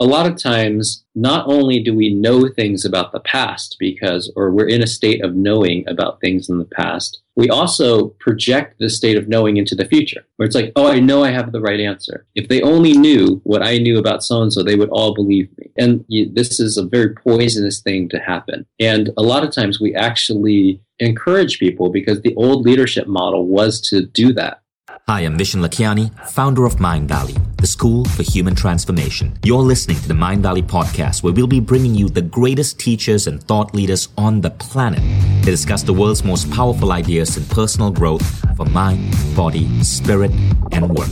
[0.00, 4.50] a lot of times, not only do we know things about the past because, or
[4.50, 8.88] we're in a state of knowing about things in the past, we also project the
[8.88, 11.60] state of knowing into the future, where it's like, oh, I know I have the
[11.60, 12.24] right answer.
[12.34, 15.50] If they only knew what I knew about so and so, they would all believe
[15.58, 15.70] me.
[15.76, 18.66] And you, this is a very poisonous thing to happen.
[18.80, 23.80] And a lot of times we actually encourage people because the old leadership model was
[23.88, 24.62] to do that.
[25.08, 29.36] Hi, I'm Vishen Lakhiani, founder of Mindvalley, the school for human transformation.
[29.42, 33.42] You're listening to the Mindvalley podcast, where we'll be bringing you the greatest teachers and
[33.42, 35.00] thought leaders on the planet
[35.42, 38.24] to discuss the world's most powerful ideas in personal growth
[38.56, 40.30] for mind, body, spirit,
[40.70, 41.10] and work.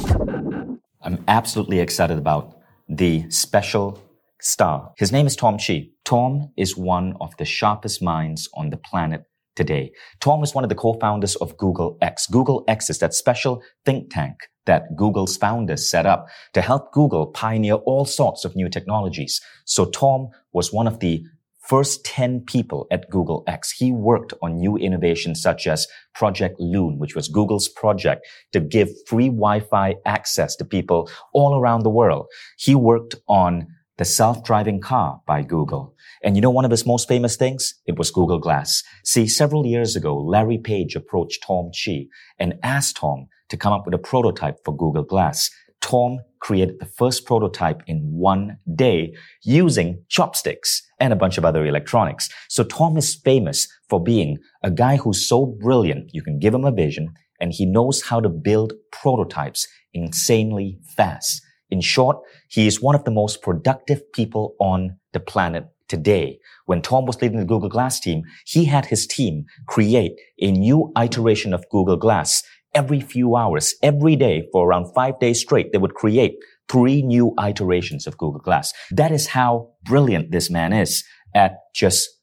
[1.03, 2.57] I'm absolutely excited about
[2.89, 4.01] the special
[4.41, 4.93] star.
[4.97, 5.89] His name is Tom Chi.
[6.05, 9.25] Tom is one of the sharpest minds on the planet
[9.59, 9.91] today.
[10.21, 12.27] Tom is one of the co-founders of Google X.
[12.29, 14.37] Google X is that special think tank
[14.67, 19.41] that Google's founders set up to help Google pioneer all sorts of new technologies.
[19.65, 21.25] So Tom was one of the
[21.69, 23.73] first 10 people at Google X.
[23.73, 28.89] He worked on new innovations such as Project Loon, which was Google's project to give
[29.09, 32.27] free Wi-Fi access to people all around the world.
[32.57, 33.67] He worked on
[33.99, 35.95] the self-driving car by Google.
[36.23, 37.75] And you know one of his most famous things?
[37.87, 38.83] It was Google Glass.
[39.05, 42.07] See, several years ago, Larry Page approached Tom Chi
[42.39, 45.51] and asked Tom to come up with a prototype for Google Glass.
[45.81, 51.67] Tom created the first prototype in one day using chopsticks and a bunch of other
[51.67, 52.29] electronics.
[52.49, 56.11] So Tom is famous for being a guy who's so brilliant.
[56.13, 61.43] You can give him a vision and he knows how to build prototypes insanely fast.
[61.71, 66.39] In short, he is one of the most productive people on the planet today.
[66.67, 70.93] When Tom was leading the Google Glass team, he had his team create a new
[70.99, 72.43] iteration of Google Glass
[72.75, 75.73] every few hours, every day for around five days straight.
[75.73, 76.37] They would create
[76.69, 78.73] three new iterations of Google Glass.
[78.91, 81.05] That is how brilliant this man is
[81.35, 82.18] at just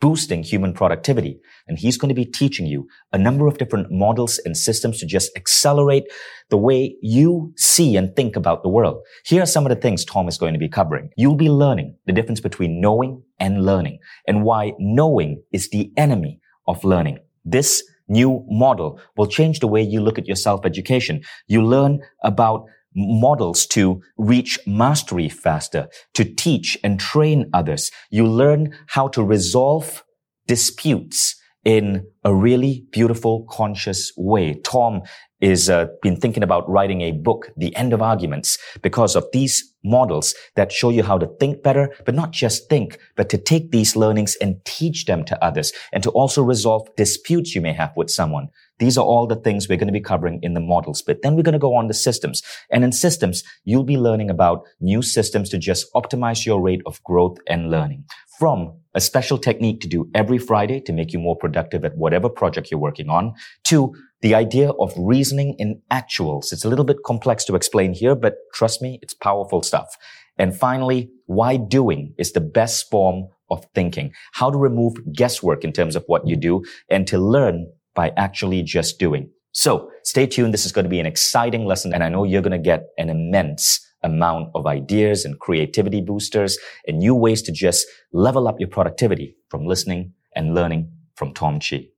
[0.00, 1.40] boosting human productivity.
[1.66, 5.06] And he's going to be teaching you a number of different models and systems to
[5.06, 6.04] just accelerate
[6.50, 9.02] the way you see and think about the world.
[9.24, 11.10] Here are some of the things Tom is going to be covering.
[11.16, 16.40] You'll be learning the difference between knowing and learning and why knowing is the enemy
[16.66, 17.18] of learning.
[17.44, 21.22] This new model will change the way you look at your self-education.
[21.46, 22.64] You learn about
[22.94, 27.90] models to reach mastery faster, to teach and train others.
[28.10, 30.04] You learn how to resolve
[30.46, 34.54] disputes in a really beautiful, conscious way.
[34.64, 35.02] Tom
[35.40, 39.72] is uh, been thinking about writing a book, The End of Arguments, because of these
[39.84, 43.70] models that show you how to think better, but not just think, but to take
[43.70, 47.92] these learnings and teach them to others and to also resolve disputes you may have
[47.96, 48.48] with someone.
[48.78, 51.22] These are all the things we're going to be covering in the models bit.
[51.22, 52.42] Then we're going to go on to systems.
[52.70, 57.02] And in systems, you'll be learning about new systems to just optimize your rate of
[57.04, 58.04] growth and learning.
[58.38, 62.28] From a special technique to do every Friday to make you more productive at whatever
[62.28, 63.34] project you're working on
[63.64, 66.52] to the idea of reasoning in actuals.
[66.52, 69.96] It's a little bit complex to explain here, but trust me, it's powerful stuff.
[70.38, 74.12] And finally, why doing is the best form of thinking.
[74.32, 77.66] How to remove guesswork in terms of what you do and to learn
[77.98, 79.28] by actually just doing.
[79.50, 80.54] So stay tuned.
[80.54, 82.90] This is going to be an exciting lesson and I know you're going to get
[82.96, 86.56] an immense amount of ideas and creativity boosters
[86.86, 91.58] and new ways to just level up your productivity from listening and learning from Tom
[91.58, 91.88] Chi.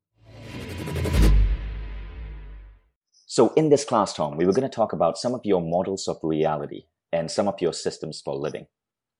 [3.26, 6.08] So in this class, Tom, we were going to talk about some of your models
[6.08, 8.64] of reality and some of your systems for living.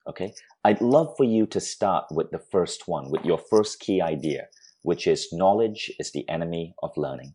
[0.09, 0.33] Okay.
[0.65, 4.47] I'd love for you to start with the first one, with your first key idea
[4.83, 7.35] which is knowledge is the enemy of learning.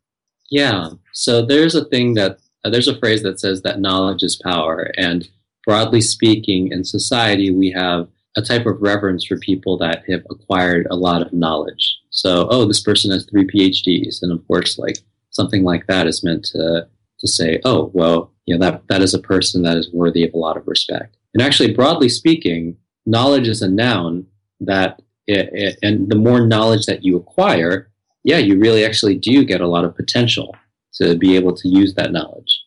[0.49, 0.89] Yeah.
[1.13, 4.91] So there's a thing that uh, there's a phrase that says that knowledge is power,
[4.97, 5.27] and
[5.65, 8.07] broadly speaking, in society we have
[8.37, 11.97] a type of reverence for people that have acquired a lot of knowledge.
[12.09, 14.99] So, oh, this person has three PhDs, and of course, like
[15.31, 16.87] something like that is meant to
[17.19, 20.33] to say, oh, well, you know, that that is a person that is worthy of
[20.33, 21.15] a lot of respect.
[21.33, 24.27] And actually, broadly speaking, knowledge is a noun
[24.59, 27.89] that and the more knowledge that you acquire,
[28.23, 30.55] yeah, you really actually do get a lot of potential
[30.95, 32.63] to be able to use that knowledge.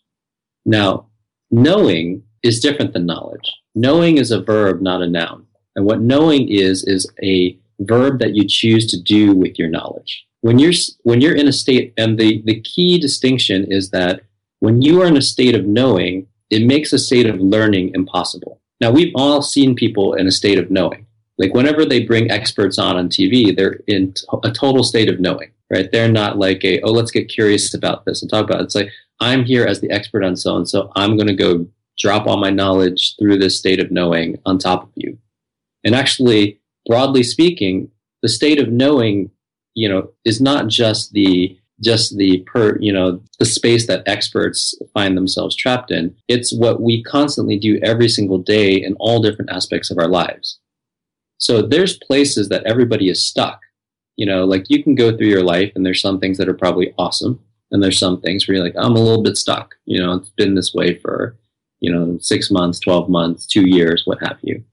[0.64, 1.06] Now,
[1.50, 3.52] knowing is different than knowledge.
[3.74, 5.46] Knowing is a verb, not a noun.
[5.74, 10.24] And what knowing is, is a verb that you choose to do with your knowledge.
[10.40, 10.72] When you're,
[11.02, 14.22] when you're in a state, and the, the key distinction is that
[14.60, 18.60] when you are in a state of knowing, it makes a state of learning impossible.
[18.80, 21.06] Now, we've all seen people in a state of knowing.
[21.38, 25.50] Like whenever they bring experts on on TV, they're in a total state of knowing,
[25.70, 25.90] right?
[25.90, 28.64] They're not like a, oh, let's get curious about this and talk about it.
[28.64, 28.90] It's like,
[29.20, 30.92] I'm here as the expert on so and so.
[30.96, 31.66] I'm going to go
[31.98, 35.18] drop all my knowledge through this state of knowing on top of you.
[35.84, 37.90] And actually, broadly speaking,
[38.22, 39.30] the state of knowing,
[39.74, 44.74] you know, is not just the just the per you know the space that experts
[44.92, 49.50] find themselves trapped in it's what we constantly do every single day in all different
[49.50, 50.58] aspects of our lives
[51.38, 53.60] so there's places that everybody is stuck.
[54.16, 56.54] You know like you can go through your life and there's some things that are
[56.54, 57.40] probably awesome
[57.70, 59.74] and there's some things where you're like i'm a little bit stuck.
[59.86, 61.36] You know it's been this way for
[61.80, 64.64] you know six months 12 months two years what have you.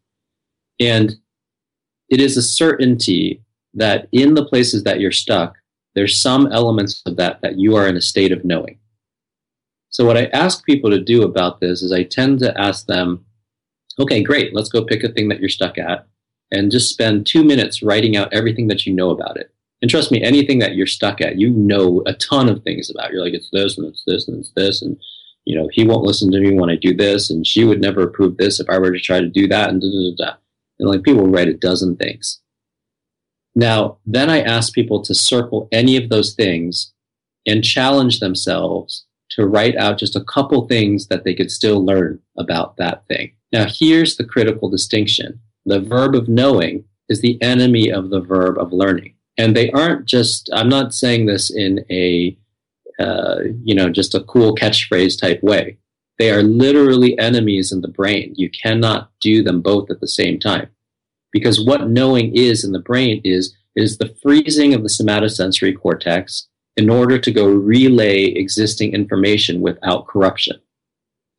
[0.79, 1.15] And
[2.09, 3.41] it is a certainty
[3.73, 5.55] that in the places that you're stuck,
[5.95, 8.79] there's some elements of that that you are in a state of knowing.
[9.89, 13.25] So, what I ask people to do about this is I tend to ask them,
[13.99, 16.07] okay, great, let's go pick a thing that you're stuck at
[16.51, 19.51] and just spend two minutes writing out everything that you know about it.
[19.81, 23.11] And trust me, anything that you're stuck at, you know a ton of things about.
[23.11, 24.81] You're like, it's this and it's this and it's this.
[24.81, 24.97] And,
[25.45, 27.29] you know, he won't listen to me when I do this.
[27.29, 29.69] And she would never approve this if I were to try to do that.
[29.69, 30.37] And da, da, da,
[30.79, 32.41] and like people write a dozen things.
[33.55, 36.93] Now, then I ask people to circle any of those things
[37.45, 42.19] and challenge themselves to write out just a couple things that they could still learn
[42.37, 43.33] about that thing.
[43.51, 45.39] Now, here's the critical distinction.
[45.65, 49.15] The verb of knowing is the enemy of the verb of learning.
[49.37, 52.37] And they aren't just, I'm not saying this in a,
[52.99, 55.77] uh, you know, just a cool catchphrase type way.
[56.17, 58.33] They are literally enemies in the brain.
[58.37, 60.69] You cannot do them both at the same time.
[61.31, 66.47] Because what knowing is in the brain is, is the freezing of the somatosensory cortex
[66.77, 70.61] in order to go relay existing information without corruption.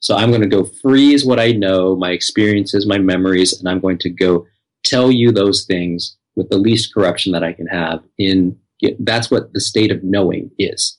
[0.01, 3.81] So I'm going to go freeze what I know, my experiences, my memories, and I'm
[3.81, 4.47] going to go
[4.85, 8.59] tell you those things with the least corruption that I can have in
[9.01, 10.99] that's what the state of knowing is.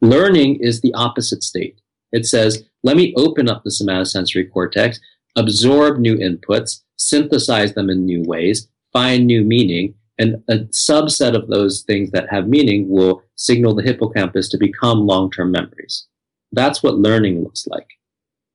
[0.00, 1.80] Learning is the opposite state.
[2.10, 4.98] It says, let me open up the somatosensory cortex,
[5.36, 11.48] absorb new inputs, synthesize them in new ways, find new meaning, and a subset of
[11.48, 16.06] those things that have meaning will signal the hippocampus to become long-term memories.
[16.52, 17.88] That's what learning looks like.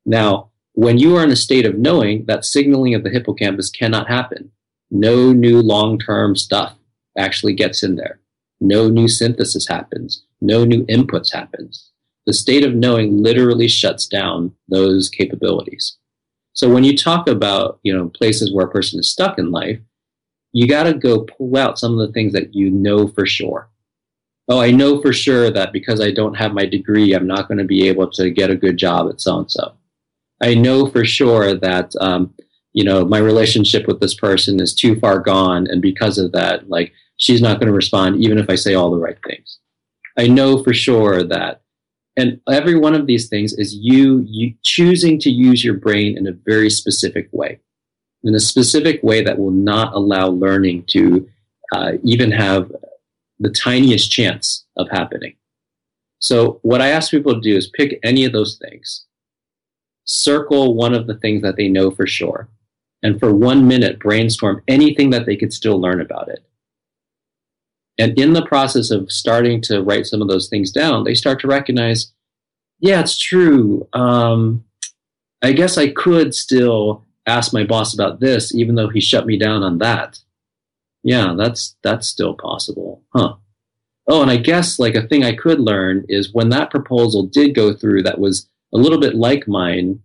[0.07, 4.07] Now, when you are in a state of knowing, that signaling of the hippocampus cannot
[4.07, 4.51] happen.
[4.89, 6.75] No new long-term stuff
[7.15, 8.19] actually gets in there.
[8.59, 10.24] No new synthesis happens.
[10.42, 11.92] No new inputs happens
[12.27, 15.98] the state of knowing literally shuts down those capabilities.
[16.51, 19.80] So when you talk about, you know, places where a person is stuck in life,
[20.51, 23.69] you got to go pull out some of the things that you know for sure.
[24.50, 27.60] Oh, I know for sure that because I don't have my degree, I'm not going
[27.60, 29.74] to be able to get a good job at so and so.
[30.42, 32.34] I know for sure that, um,
[32.74, 35.68] you know, my relationship with this person is too far gone.
[35.68, 38.92] And because of that, like, she's not going to respond even if I say all
[38.92, 39.60] the right things.
[40.18, 41.62] I know for sure that
[42.18, 46.25] and every one of these things is you, you choosing to use your brain in
[46.25, 47.60] a very specific way,
[48.24, 51.30] in a specific way that will not allow learning to
[51.75, 52.72] uh, even have
[53.39, 55.36] the tiniest chance of happening.
[56.18, 59.06] So what I ask people to do is pick any of those things,
[60.07, 62.50] circle one of the things that they know for sure,
[63.04, 66.44] and for one minute brainstorm anything that they could still learn about it.
[68.00, 71.39] And in the process of starting to write some of those things down, they start
[71.42, 72.13] to recognize,
[72.80, 73.88] yeah, it's true.
[73.94, 74.63] Um,
[75.44, 79.38] I guess I could still ask my boss about this, even though he shut me
[79.38, 80.19] down on that.
[81.03, 83.36] Yeah, that's that's still possible, huh?
[84.08, 87.55] Oh, and I guess like a thing I could learn is when that proposal did
[87.55, 90.00] go through, that was a little bit like mine,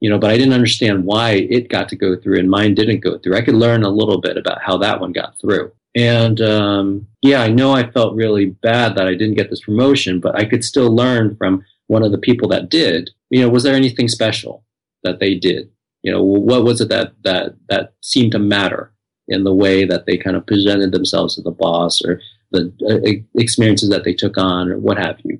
[0.00, 3.00] you know, but I didn't understand why it got to go through and mine didn't
[3.00, 3.36] go through.
[3.36, 5.72] I could learn a little bit about how that one got through.
[5.94, 10.20] And um, yeah, I know I felt really bad that I didn't get this promotion,
[10.20, 13.10] but I could still learn from one of the people that did.
[13.30, 14.64] You know, was there anything special
[15.04, 15.70] that they did?
[16.02, 18.92] You know, what was it that that that seemed to matter
[19.28, 22.20] in the way that they kind of presented themselves to the boss, or
[22.50, 25.38] the uh, experiences that they took on, or what have you?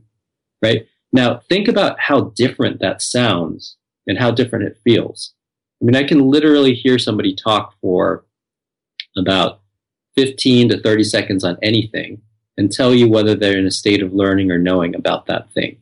[0.62, 3.76] Right now, think about how different that sounds
[4.08, 5.32] and how different it feels.
[5.80, 8.24] I mean, I can literally hear somebody talk for
[9.16, 9.60] about
[10.16, 12.20] 15 to 30 seconds on anything
[12.58, 15.76] and tell you whether they're in a state of learning or knowing about that thing.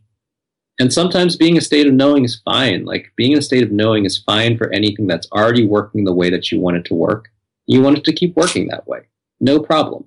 [0.78, 2.84] And sometimes being a state of knowing is fine.
[2.84, 6.12] Like being in a state of knowing is fine for anything that's already working the
[6.12, 7.30] way that you want it to work.
[7.66, 9.00] You want it to keep working that way.
[9.40, 10.04] No problem.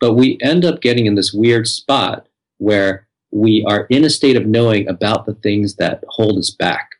[0.00, 4.36] But we end up getting in this weird spot where we are in a state
[4.36, 6.90] of knowing about the things that hold us back.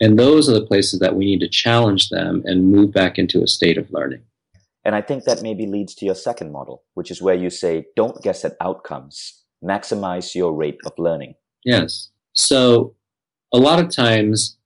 [0.00, 3.42] And those are the places that we need to challenge them and move back into
[3.42, 4.22] a state of learning.
[4.84, 7.86] And I think that maybe leads to your second model, which is where you say,
[7.96, 11.34] don't guess at outcomes, maximize your rate of learning.
[11.64, 12.10] Yes.
[12.34, 12.94] So
[13.52, 14.58] a lot of times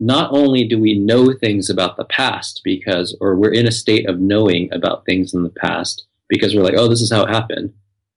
[0.00, 4.08] not only do we know things about the past because, or we're in a state
[4.08, 7.30] of knowing about things in the past because we're like, oh, this is how it
[7.30, 7.72] happened.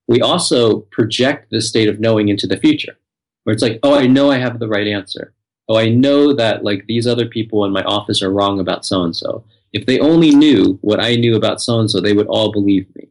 [0.07, 2.97] We also project this state of knowing into the future
[3.43, 5.33] where it's like, oh, I know I have the right answer.
[5.69, 9.03] Oh, I know that like these other people in my office are wrong about so
[9.03, 9.43] and so.
[9.71, 12.87] If they only knew what I knew about so and so, they would all believe
[12.95, 13.09] me.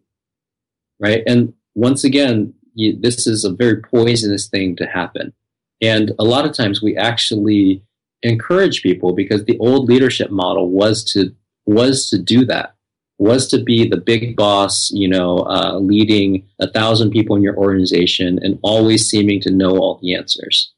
[1.00, 1.22] Right.
[1.26, 5.32] And once again, you, this is a very poisonous thing to happen.
[5.80, 7.82] And a lot of times we actually
[8.22, 11.34] encourage people because the old leadership model was to
[11.66, 12.74] was to do that
[13.22, 17.56] was to be the big boss you know uh, leading a thousand people in your
[17.56, 20.72] organization and always seeming to know all the answers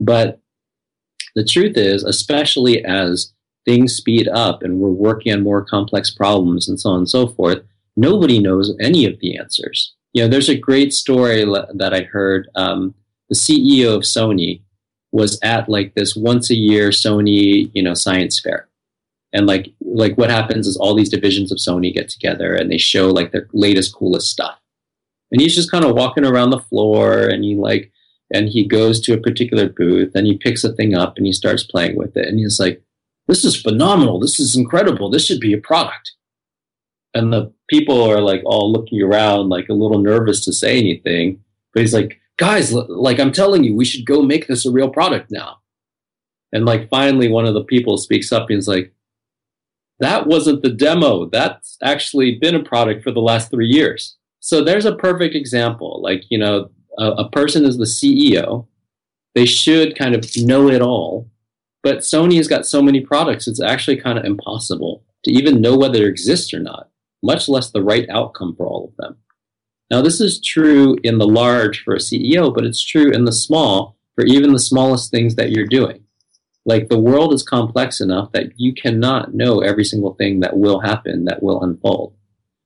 [0.00, 0.40] but
[1.34, 3.32] the truth is especially as
[3.64, 7.26] things speed up and we're working on more complex problems and so on and so
[7.26, 7.58] forth
[7.96, 12.48] nobody knows any of the answers you know there's a great story that i heard
[12.56, 12.94] um,
[13.28, 14.62] the ceo of sony
[15.12, 18.68] was at like this once a year Sony, you know, science fair.
[19.32, 22.78] And like like what happens is all these divisions of Sony get together and they
[22.78, 24.58] show like their latest coolest stuff.
[25.30, 27.92] And he's just kind of walking around the floor and he like
[28.32, 31.32] and he goes to a particular booth and he picks a thing up and he
[31.32, 32.82] starts playing with it and he's like
[33.28, 34.18] this is phenomenal.
[34.18, 35.10] This is incredible.
[35.10, 36.12] This should be a product.
[37.14, 41.40] And the people are like all looking around like a little nervous to say anything.
[41.74, 44.88] But he's like, guys, like I'm telling you, we should go make this a real
[44.88, 45.58] product now.
[46.52, 48.94] And like finally, one of the people speaks up and is like,
[50.00, 51.26] that wasn't the demo.
[51.26, 54.16] That's actually been a product for the last three years.
[54.40, 56.00] So there's a perfect example.
[56.02, 58.66] Like, you know, a, a person is the CEO.
[59.34, 61.30] They should kind of know it all.
[61.82, 65.76] But Sony has got so many products, it's actually kind of impossible to even know
[65.76, 66.90] whether it exists or not,
[67.22, 69.16] much less the right outcome for all of them.
[69.90, 73.32] Now, this is true in the large for a CEO, but it's true in the
[73.32, 76.04] small for even the smallest things that you're doing.
[76.68, 80.80] Like the world is complex enough that you cannot know every single thing that will
[80.80, 82.12] happen, that will unfold.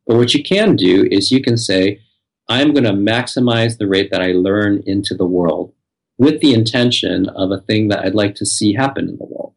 [0.09, 2.01] But what you can do is you can say,
[2.49, 5.73] I'm going to maximize the rate that I learn into the world
[6.19, 9.55] with the intention of a thing that I'd like to see happen in the world.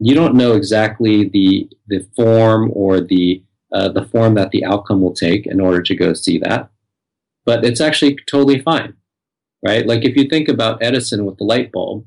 [0.00, 5.00] You don't know exactly the, the form or the uh, the form that the outcome
[5.00, 6.70] will take in order to go see that.
[7.44, 8.94] But it's actually totally fine,
[9.64, 9.86] right?
[9.86, 12.06] Like if you think about Edison with the light bulb,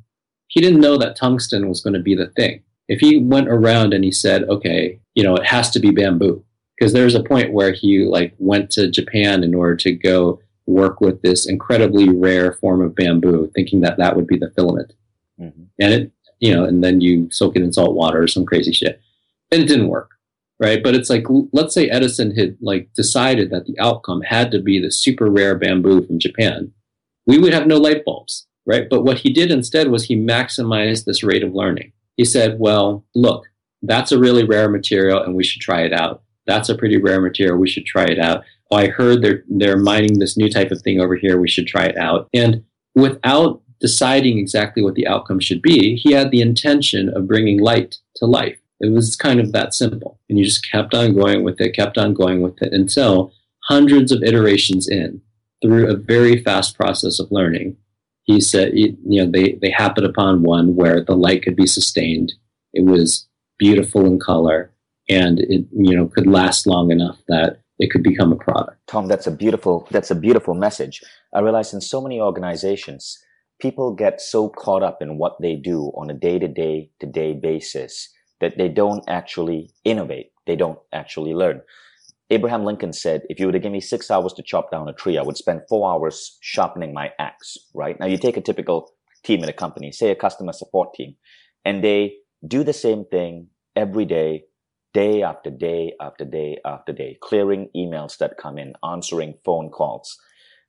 [0.49, 2.61] he didn't know that tungsten was going to be the thing.
[2.87, 6.43] If he went around and he said, okay, you know, it has to be bamboo,
[6.77, 11.01] because there's a point where he like went to Japan in order to go work
[11.01, 14.93] with this incredibly rare form of bamboo, thinking that that would be the filament.
[15.39, 15.63] Mm-hmm.
[15.79, 18.73] And it, you know, and then you soak it in salt water or some crazy
[18.73, 19.01] shit.
[19.51, 20.11] And it didn't work
[20.59, 20.83] right?
[20.83, 24.79] But it's like, let's say Edison had like decided that the outcome had to be
[24.79, 26.71] the super rare bamboo from Japan.
[27.25, 28.87] We would have no light bulbs, right?
[28.87, 31.91] But what he did instead was he maximized this rate of learning.
[32.17, 33.47] He said, well, look,
[33.81, 36.21] that's a really rare material and we should try it out.
[36.45, 37.57] That's a pretty rare material.
[37.57, 38.43] We should try it out.
[38.69, 41.39] Oh, I heard they're, they're mining this new type of thing over here.
[41.39, 42.27] We should try it out.
[42.31, 47.59] And without deciding exactly what the outcome should be, he had the intention of bringing
[47.59, 48.59] light to life.
[48.79, 50.19] It was kind of that simple.
[50.29, 53.33] And you just kept on going with it, kept on going with it until
[53.63, 55.21] hundreds of iterations in
[55.61, 57.77] through a very fast process of learning.
[58.29, 62.31] He said, you know, they, they happened upon one where the light could be sustained.
[62.73, 64.71] It was beautiful in color
[65.09, 68.77] and it, you know, could last long enough that it could become a product.
[68.85, 71.01] Tom, that's a beautiful, that's a beautiful message.
[71.33, 73.17] I realize in so many organizations,
[73.59, 77.07] people get so caught up in what they do on a day to day to
[77.07, 78.09] day basis
[78.41, 80.31] that they don't actually innovate.
[80.45, 81.63] They don't actually learn.
[82.31, 84.93] Abraham Lincoln said, if you were to give me six hours to chop down a
[84.93, 87.99] tree, I would spend four hours sharpening my axe, right?
[87.99, 88.91] Now you take a typical
[89.23, 91.15] team in a company, say a customer support team,
[91.65, 92.13] and they
[92.47, 94.43] do the same thing every day,
[94.93, 100.15] day after day after day after day, clearing emails that come in, answering phone calls.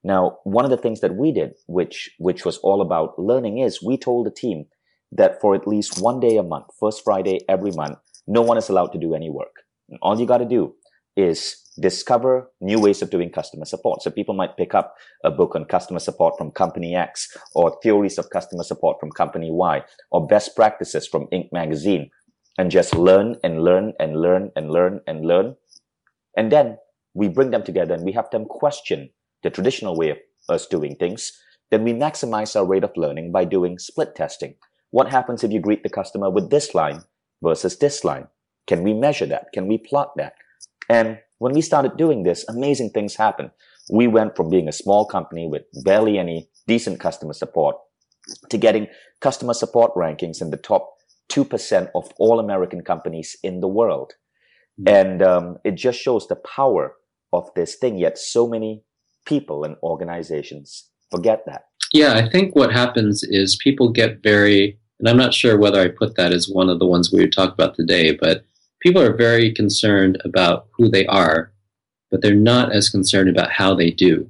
[0.02, 3.82] Now, one of the things that we did, which, which was all about learning is
[3.82, 4.64] we told the team,
[5.12, 8.68] that for at least one day a month, first Friday every month, no one is
[8.68, 9.64] allowed to do any work.
[10.00, 10.74] All you got to do
[11.20, 14.02] is discover new ways of doing customer support.
[14.02, 18.18] So people might pick up a book on customer support from company X or theories
[18.18, 21.52] of customer support from company Y or best practices from Inc.
[21.52, 22.10] magazine
[22.58, 25.56] and just learn and learn and learn and learn and learn.
[26.36, 26.78] And then
[27.14, 29.10] we bring them together and we have them question
[29.42, 31.32] the traditional way of us doing things.
[31.70, 34.56] Then we maximize our rate of learning by doing split testing.
[34.90, 37.02] What happens if you greet the customer with this line
[37.42, 38.26] versus this line?
[38.66, 39.52] Can we measure that?
[39.54, 40.34] Can we plot that?
[40.90, 43.52] And when we started doing this, amazing things happened.
[43.92, 47.76] We went from being a small company with barely any decent customer support
[48.50, 48.88] to getting
[49.20, 50.90] customer support rankings in the top
[51.30, 54.14] 2% of all American companies in the world.
[54.80, 54.96] Mm-hmm.
[54.96, 56.94] And um, it just shows the power
[57.32, 57.96] of this thing.
[57.96, 58.82] Yet so many
[59.24, 61.66] people and organizations forget that.
[61.92, 65.88] Yeah, I think what happens is people get very, and I'm not sure whether I
[65.88, 68.44] put that as one of the ones we talk about today, but
[68.80, 71.52] people are very concerned about who they are,
[72.10, 74.28] but they're not as concerned about how they do.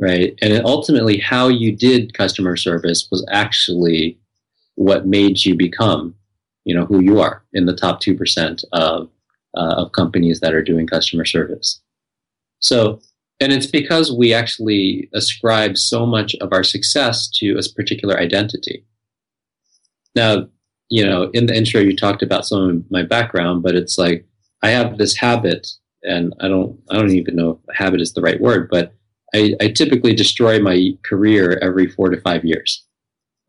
[0.00, 0.38] Right.
[0.40, 4.18] And ultimately, how you did customer service was actually
[4.76, 6.14] what made you become,
[6.64, 9.10] you know, who you are in the top 2% of,
[9.56, 11.80] uh, of companies that are doing customer service.
[12.60, 13.00] So,
[13.40, 18.84] and it's because we actually ascribe so much of our success to a particular identity.
[20.14, 20.48] Now,
[20.88, 24.26] you know, in the intro, you talked about some of my background, but it's like
[24.62, 25.68] I have this habit,
[26.02, 28.94] and I don't, I don't even know if habit is the right word, but
[29.34, 32.84] I, I typically destroy my career every four to five years.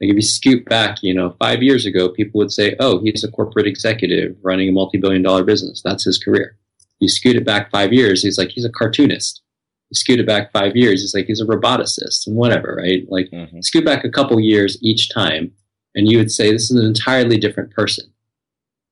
[0.01, 3.23] Like if you scoot back, you know, five years ago, people would say, "Oh, he's
[3.23, 5.81] a corporate executive running a multi-billion-dollar business.
[5.83, 6.57] That's his career."
[6.99, 9.41] You scoot it back five years, he's like, he's a cartoonist.
[9.89, 13.05] You scoot it back five years, he's like, he's a roboticist and whatever, right?
[13.09, 13.61] Like, mm-hmm.
[13.61, 15.51] scoot back a couple years each time,
[15.95, 18.05] and you would say this is an entirely different person.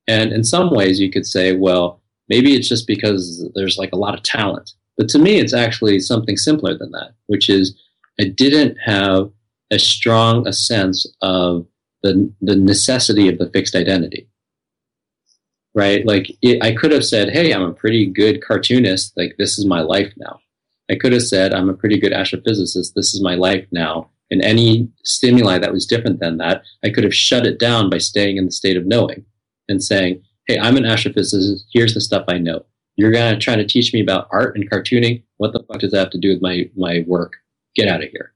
[0.07, 3.97] And in some ways, you could say, well, maybe it's just because there's like a
[3.97, 4.71] lot of talent.
[4.97, 7.77] But to me, it's actually something simpler than that, which is
[8.19, 9.29] I didn't have
[9.69, 11.67] as strong a sense of
[12.03, 14.27] the, the necessity of the fixed identity.
[15.75, 16.05] Right?
[16.07, 19.15] Like, it, I could have said, hey, I'm a pretty good cartoonist.
[19.15, 20.39] Like, this is my life now.
[20.89, 22.93] I could have said, I'm a pretty good astrophysicist.
[22.95, 24.09] This is my life now.
[24.29, 27.97] And any stimuli that was different than that, I could have shut it down by
[27.97, 29.25] staying in the state of knowing
[29.69, 31.61] and saying, hey, I'm an astrophysicist.
[31.71, 32.65] Here's the stuff I know.
[32.95, 35.23] You're going to try to teach me about art and cartooning.
[35.37, 37.37] What the fuck does that have to do with my, my work?
[37.75, 38.33] Get out of here.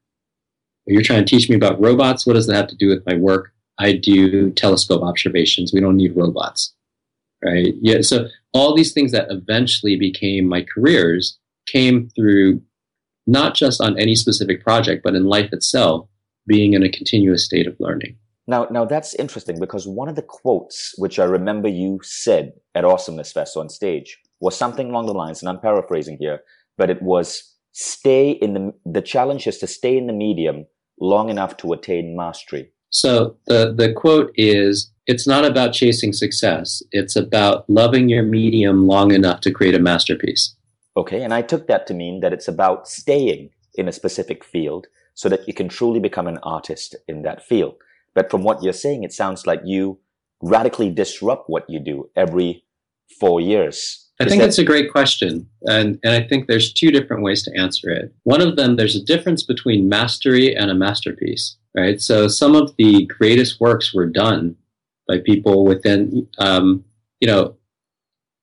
[0.86, 2.26] You're trying to teach me about robots.
[2.26, 3.52] What does that have to do with my work?
[3.78, 5.72] I do telescope observations.
[5.72, 6.74] We don't need robots.
[7.44, 7.74] Right.
[7.80, 8.02] Yeah.
[8.02, 12.62] So all these things that eventually became my careers came through
[13.26, 16.08] not just on any specific project, but in life itself,
[16.46, 18.16] being in a continuous state of learning.
[18.46, 22.84] Now, now that's interesting because one of the quotes which I remember you said at
[22.84, 26.40] Awesomeness Fest on stage was something along the lines, and I'm paraphrasing here,
[26.76, 30.66] but it was stay in the, the challenge is to stay in the medium
[31.00, 32.70] long enough to attain mastery.
[32.90, 36.82] So the, the quote is, it's not about chasing success.
[36.92, 40.54] It's about loving your medium long enough to create a masterpiece.
[40.96, 41.22] Okay.
[41.22, 45.28] And I took that to mean that it's about staying in a specific field so
[45.28, 47.74] that you can truly become an artist in that field.
[48.14, 49.98] But from what you're saying, it sounds like you
[50.42, 52.64] radically disrupt what you do every
[53.20, 54.08] four years.
[54.20, 55.48] I think that's a great question.
[55.62, 58.14] And, and I think there's two different ways to answer it.
[58.22, 62.00] One of them, there's a difference between mastery and a masterpiece, right?
[62.00, 64.54] So some of the greatest works were done
[65.08, 66.84] by people within, um,
[67.20, 67.56] you know,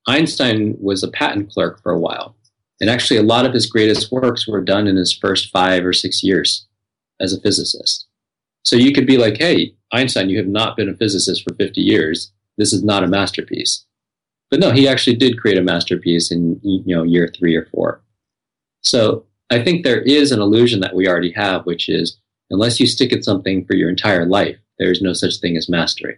[0.08, 2.36] Einstein was a patent clerk for a while.
[2.82, 5.94] And actually, a lot of his greatest works were done in his first five or
[5.94, 6.68] six years
[7.20, 8.08] as a physicist.
[8.64, 11.82] So you could be like, hey, Einstein, you have not been a physicist for 50
[11.82, 12.32] years.
[12.58, 13.86] This is not a masterpiece.
[14.50, 18.02] But no, he actually did create a masterpiece in you know year three or four.
[18.82, 22.88] So I think there is an illusion that we already have, which is unless you
[22.88, 26.18] stick at something for your entire life, there is no such thing as mastery.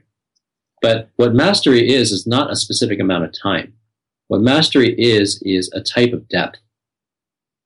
[0.81, 3.73] But what mastery is is not a specific amount of time.
[4.31, 6.59] What mastery is, is a type of depth.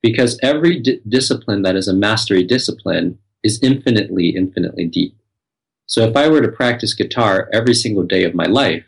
[0.01, 5.15] Because every di- discipline that is a mastery discipline is infinitely, infinitely deep.
[5.85, 8.83] So if I were to practice guitar every single day of my life,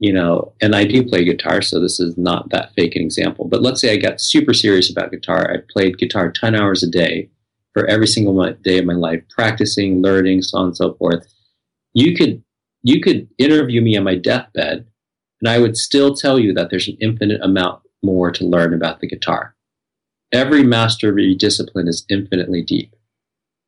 [0.00, 3.46] you know, and I do play guitar, so this is not that fake an example,
[3.46, 5.48] but let's say I got super serious about guitar.
[5.52, 7.30] I played guitar 10 hours a day
[7.74, 11.32] for every single day of my life, practicing, learning, so on and so forth.
[11.94, 12.42] You could,
[12.82, 14.88] you could interview me on my deathbed
[15.40, 19.00] and I would still tell you that there's an infinite amount more to learn about
[19.00, 19.54] the guitar.
[20.32, 22.94] Every mastery discipline is infinitely deep.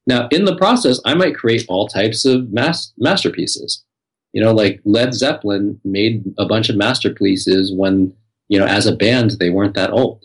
[0.06, 3.84] Now, in the process, I might create all types of mas- masterpieces.
[4.32, 8.14] You know, like Led Zeppelin made a bunch of masterpieces when,
[8.48, 10.24] you know, as a band, they weren't that old.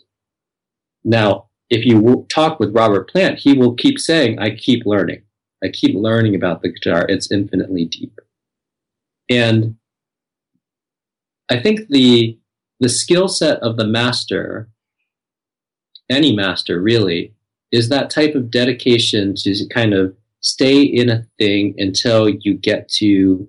[1.04, 5.22] Now, if you talk with Robert Plant, he will keep saying, I keep learning.
[5.62, 7.06] I keep learning about the guitar.
[7.08, 8.20] It's infinitely deep.
[9.28, 9.76] And
[11.50, 12.38] I think the
[12.80, 14.68] the skill set of the master,
[16.10, 17.34] any master really,
[17.72, 22.88] is that type of dedication to kind of stay in a thing until you get
[22.88, 23.48] to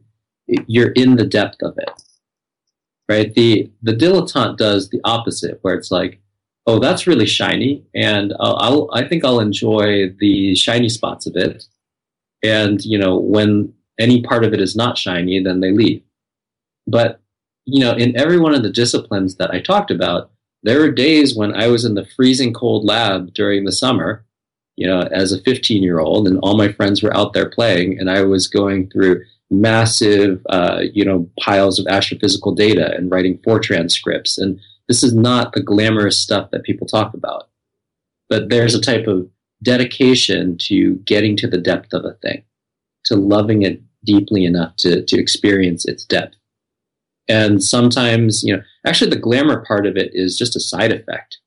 [0.68, 1.92] you're in the depth of it.
[3.10, 3.34] Right?
[3.34, 6.20] The the dilettante does the opposite, where it's like,
[6.66, 11.36] oh, that's really shiny, and I'll, I'll I think I'll enjoy the shiny spots of
[11.36, 11.64] it,
[12.44, 16.04] And, you know, when any part of it is not shiny, then they leave.
[16.86, 17.20] But,
[17.68, 20.32] you know, in every one of the disciplines that I talked about,
[20.64, 24.26] there were days when I was in the freezing cold lab during the summer,
[24.78, 28.00] you know, as a 15 year old, and all my friends were out there playing,
[28.00, 33.38] and I was going through massive, uh, you know, piles of astrophysical data and writing
[33.40, 34.38] Fortran scripts.
[34.38, 37.50] And this is not the glamorous stuff that people talk about.
[38.30, 39.30] But there's a type of
[39.64, 42.44] dedication to getting to the depth of a thing,
[43.06, 46.36] to loving it deeply enough to, to experience its depth.
[47.28, 51.38] And sometimes, you know, actually the glamour part of it is just a side effect,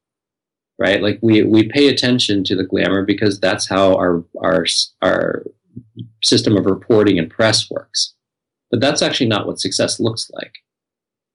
[0.79, 1.03] right?
[1.03, 4.67] Like we, we pay attention to the glamour because that's how our, our,
[5.03, 5.45] our
[6.23, 8.15] system of reporting and press works.
[8.71, 10.59] But that's actually not what success looks like.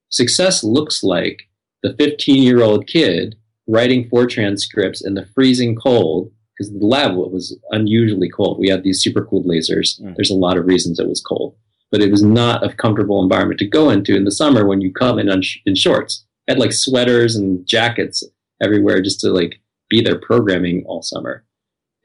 [0.10, 1.50] Success looks like
[1.84, 3.36] the 15 year old kid
[3.68, 8.60] writing Fortran scripts in the freezing cold because the lab was unusually cold.
[8.60, 10.00] We had these super cooled lasers.
[10.02, 10.16] Mm.
[10.16, 11.56] There's a lot of reasons it was cold,
[11.96, 14.92] but it was not a comfortable environment to go into in the summer when you
[14.92, 16.26] come in sh- in shorts.
[16.46, 18.22] I had like sweaters and jackets
[18.62, 21.46] everywhere just to like be there programming all summer.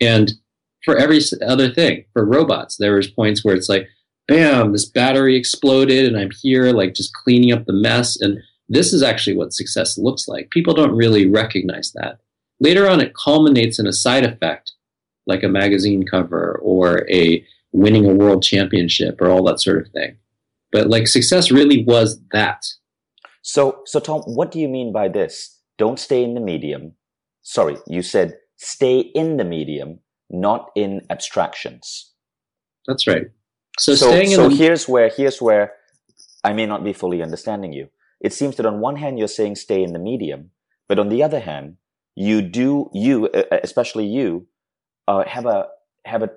[0.00, 0.35] And
[0.85, 3.88] for every other thing, for robots, there was points where it's like,
[4.29, 8.16] bam, this battery exploded and I'm here like just cleaning up the mess.
[8.20, 10.50] And this is actually what success looks like.
[10.50, 12.20] People don't really recognize that.
[12.61, 14.70] Later on, it culminates in a side effect,
[15.26, 19.92] like a magazine cover or a winning a world championship or all that sort of
[19.92, 20.16] thing.
[20.72, 22.64] But like success really was that.
[23.42, 25.59] So, so Tom, what do you mean by this?
[25.78, 26.92] Don't stay in the medium.
[27.42, 32.12] Sorry, you said stay in the medium, not in abstractions.
[32.87, 33.30] That's right.
[33.78, 35.72] So, so staying so the- here's where here's where
[36.44, 37.88] I may not be fully understanding you.
[38.20, 40.50] It seems that on one hand you're saying stay in the medium,
[40.88, 41.76] but on the other hand,
[42.14, 44.46] you do you especially you
[45.09, 45.68] uh, have a
[46.04, 46.30] have a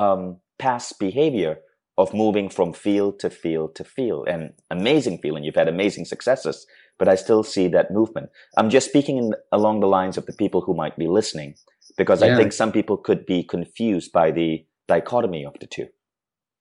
[0.00, 1.58] um, past behavior
[1.96, 4.28] of moving from field to field to field.
[4.28, 5.44] And amazing feeling.
[5.44, 6.66] You've had amazing successes
[6.98, 8.28] but i still see that movement.
[8.56, 11.54] I'm just speaking in, along the lines of the people who might be listening
[11.96, 12.34] because yeah.
[12.34, 15.88] i think some people could be confused by the dichotomy of the two.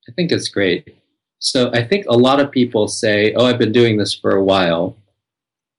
[0.08, 0.96] I think it's great.
[1.40, 4.44] So i think a lot of people say oh i've been doing this for a
[4.44, 4.98] while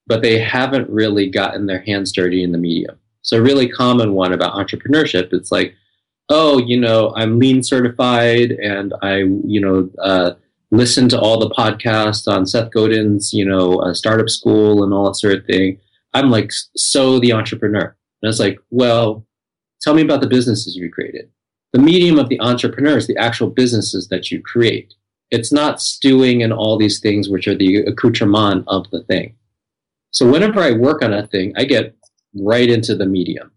[0.07, 2.97] but they haven't really gotten their hands dirty in the medium.
[3.21, 5.75] So a really common one about entrepreneurship, it's like,
[6.29, 10.31] oh, you know, I'm lean certified and I, you know, uh,
[10.71, 15.05] listen to all the podcasts on Seth Godin's, you know, uh, startup school and all
[15.05, 15.79] that sort of thing.
[16.13, 17.95] I'm like, so the entrepreneur.
[18.21, 19.25] And I was like, well,
[19.81, 21.29] tell me about the businesses you created.
[21.73, 24.93] The medium of the entrepreneur is the actual businesses that you create.
[25.31, 29.35] It's not stewing and all these things which are the accoutrement of the thing.
[30.11, 31.95] So whenever I work on a thing, I get
[32.33, 33.51] right into the medium,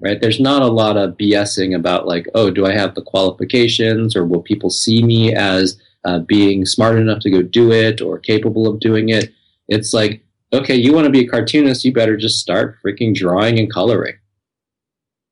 [0.00, 0.20] right?
[0.20, 4.24] There's not a lot of BSing about like, oh, do I have the qualifications or
[4.24, 8.66] will people see me as uh, being smart enough to go do it or capable
[8.66, 9.32] of doing it?
[9.68, 13.58] It's like, okay, you want to be a cartoonist, you better just start freaking drawing
[13.58, 14.16] and coloring.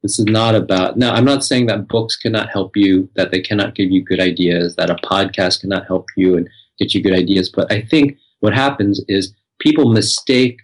[0.02, 3.40] This is not about, now, I'm not saying that books cannot help you, that they
[3.40, 7.14] cannot give you good ideas, that a podcast cannot help you and get you good
[7.14, 7.48] ideas.
[7.48, 10.60] But I think what happens is people mistake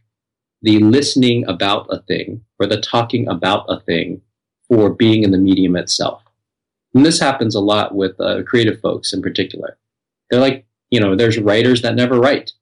[0.65, 4.23] the listening about a thing or the talking about a thing
[4.67, 6.23] for being in the medium itself.
[6.95, 9.77] And this happens a lot with uh, creative folks in particular.
[10.31, 12.53] They're like, you know, there's writers that never write.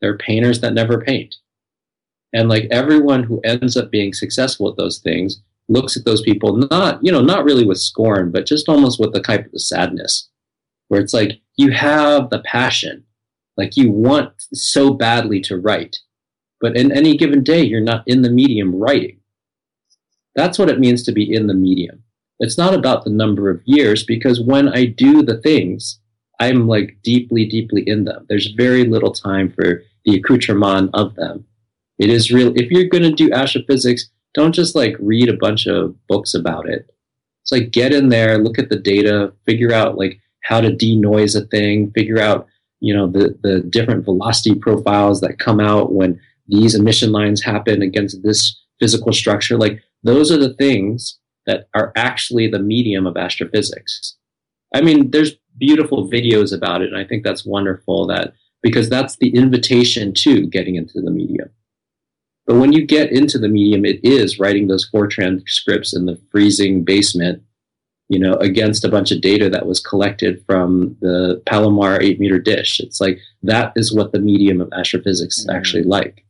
[0.00, 1.34] There are painters that never paint.
[2.32, 6.56] And like everyone who ends up being successful at those things looks at those people
[6.70, 10.28] not, you know, not really with scorn, but just almost with the type of sadness
[10.88, 13.04] where it's like you have the passion
[13.56, 15.98] like you want so badly to write,
[16.64, 19.20] but in any given day, you're not in the medium writing.
[20.34, 22.02] That's what it means to be in the medium.
[22.38, 26.00] It's not about the number of years because when I do the things,
[26.40, 28.24] I'm like deeply, deeply in them.
[28.30, 31.44] There's very little time for the accoutrement of them.
[31.98, 32.54] It is real.
[32.56, 36.66] If you're going to do astrophysics, don't just like read a bunch of books about
[36.66, 36.88] it.
[37.42, 41.34] It's like get in there, look at the data, figure out like how to denoise
[41.34, 42.48] a thing, figure out
[42.80, 47.82] you know the the different velocity profiles that come out when these emission lines happen
[47.82, 53.16] against this physical structure like those are the things that are actually the medium of
[53.16, 54.16] astrophysics
[54.74, 59.16] i mean there's beautiful videos about it and i think that's wonderful that because that's
[59.16, 61.48] the invitation to getting into the medium
[62.46, 66.20] but when you get into the medium it is writing those fortran scripts in the
[66.30, 67.42] freezing basement
[68.08, 72.38] you know, against a bunch of data that was collected from the Palomar eight meter
[72.38, 72.80] dish.
[72.80, 75.54] It's like that is what the medium of astrophysics is mm.
[75.54, 76.24] actually like.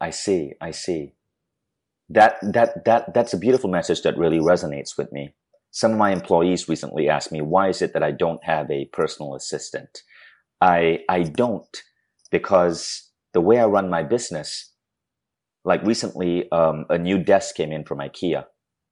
[0.00, 0.54] I see.
[0.60, 1.14] I see.
[2.08, 5.34] That that that that's a beautiful message that really resonates with me.
[5.70, 8.86] some of my employees recently asked me, why is it that I don't have a
[8.86, 10.02] personal assistant?
[10.60, 11.82] I, I don't
[12.30, 14.72] because the way I run my business,
[15.64, 18.46] like recently, um, a new desk came in from IKEA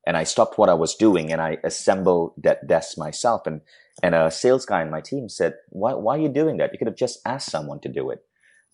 [0.07, 3.47] and I stopped what I was doing and I assembled that desk myself.
[3.47, 3.61] And,
[4.03, 6.73] and a sales guy in my team said, why, why are you doing that?
[6.73, 8.21] You could have just asked someone to do it.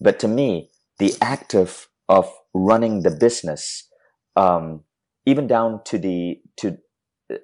[0.00, 3.88] But to me, the act of, of running the business,
[4.36, 4.84] um,
[5.26, 6.78] even down to the, to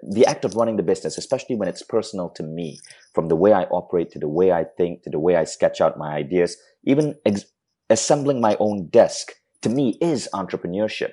[0.02, 2.78] the act of running the business, especially when it's personal to me,
[3.14, 5.80] from the way I operate to the way I think to the way I sketch
[5.80, 7.46] out my ideas, even ex-
[7.88, 11.12] assembling my own desk to me is entrepreneurship.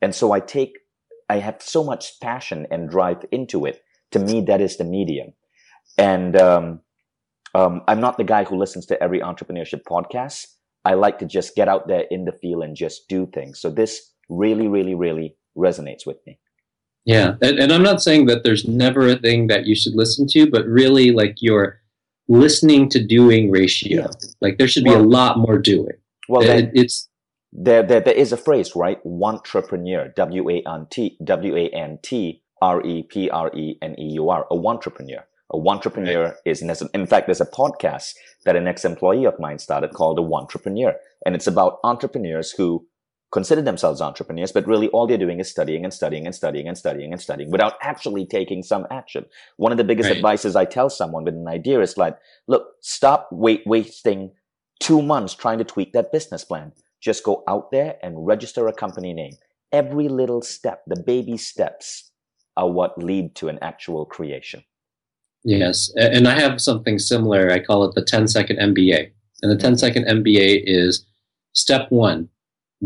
[0.00, 0.78] And so I take,
[1.28, 3.80] I have so much passion and drive into it.
[4.10, 5.32] To me, that is the medium.
[5.96, 6.80] And, um,
[7.54, 10.46] um, I'm not the guy who listens to every entrepreneurship podcast.
[10.84, 13.60] I like to just get out there in the field and just do things.
[13.60, 16.38] So this really, really, really resonates with me.
[17.04, 20.28] Yeah, and, and, I'm not saying that there's never a thing that you should listen
[20.28, 21.80] to, but really, like your
[22.28, 24.06] listening to doing ratio, yeah.
[24.40, 25.96] like there should be well, a lot more doing.
[26.28, 27.08] Well, it, it's
[27.52, 28.00] there, there.
[28.00, 29.02] There is a phrase, right?
[29.04, 33.98] Wantrepreneur, W A N T, W A N T R E P R E N
[33.98, 35.24] E U R, wantrepreneur.
[35.54, 40.18] A entrepreneur is, in fact, there's a podcast that an ex-employee of mine started called
[40.18, 40.94] wantrepreneur,
[41.26, 42.86] and it's about entrepreneurs who
[43.32, 46.76] consider themselves entrepreneurs, but really all they're doing is studying and studying and studying and
[46.76, 49.24] studying and studying without actually taking some action.
[49.56, 50.16] One of the biggest right.
[50.16, 54.32] advices I tell someone with an idea is like, look, stop wait, wasting
[54.80, 56.72] two months trying to tweak that business plan.
[57.00, 59.32] Just go out there and register a company name.
[59.72, 62.10] Every little step, the baby steps
[62.56, 64.62] are what lead to an actual creation.
[65.44, 65.92] Yes.
[65.96, 67.50] And I have something similar.
[67.50, 69.10] I call it the 10 second MBA.
[69.42, 71.04] And the 10 second MBA is
[71.52, 72.28] step one,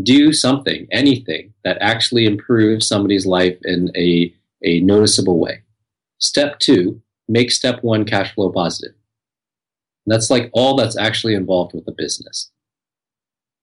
[0.01, 5.61] do something, anything that actually improves somebody's life in a, a noticeable way.
[6.19, 8.95] Step two, make step one cash flow positive.
[10.05, 12.49] And that's like all that's actually involved with the business.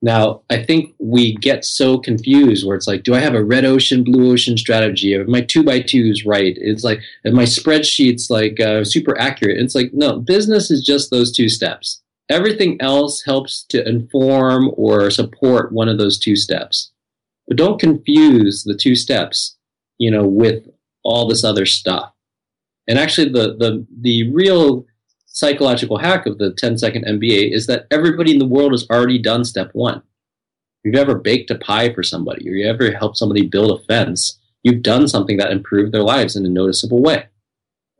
[0.05, 3.65] Now, I think we get so confused where it's like, do I have a red
[3.65, 5.17] ocean, blue ocean strategy?
[5.17, 6.55] Are my two by twos right?
[6.59, 9.57] It's like, my spreadsheet's like uh, super accurate?
[9.57, 12.03] It's like, no, business is just those two steps.
[12.29, 16.93] Everything else helps to inform or support one of those two steps.
[17.49, 19.57] But don't confuse the two steps,
[19.97, 20.69] you know, with
[21.03, 22.13] all this other stuff.
[22.87, 24.85] And actually the the the real
[25.35, 29.19] psychological hack of the 10 second MBA is that everybody in the world has already
[29.19, 29.97] done step 1.
[29.97, 30.03] If
[30.85, 34.39] you've ever baked a pie for somebody or you ever helped somebody build a fence,
[34.63, 37.27] you've done something that improved their lives in a noticeable way.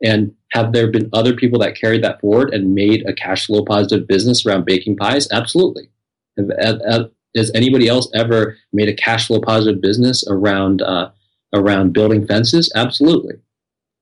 [0.01, 3.65] And have there been other people that carried that forward and made a cash flow
[3.65, 5.27] positive business around baking pies?
[5.31, 5.89] Absolutely.
[6.37, 11.11] Has anybody else ever made a cash flow positive business around uh,
[11.53, 12.71] around building fences?
[12.75, 13.35] Absolutely.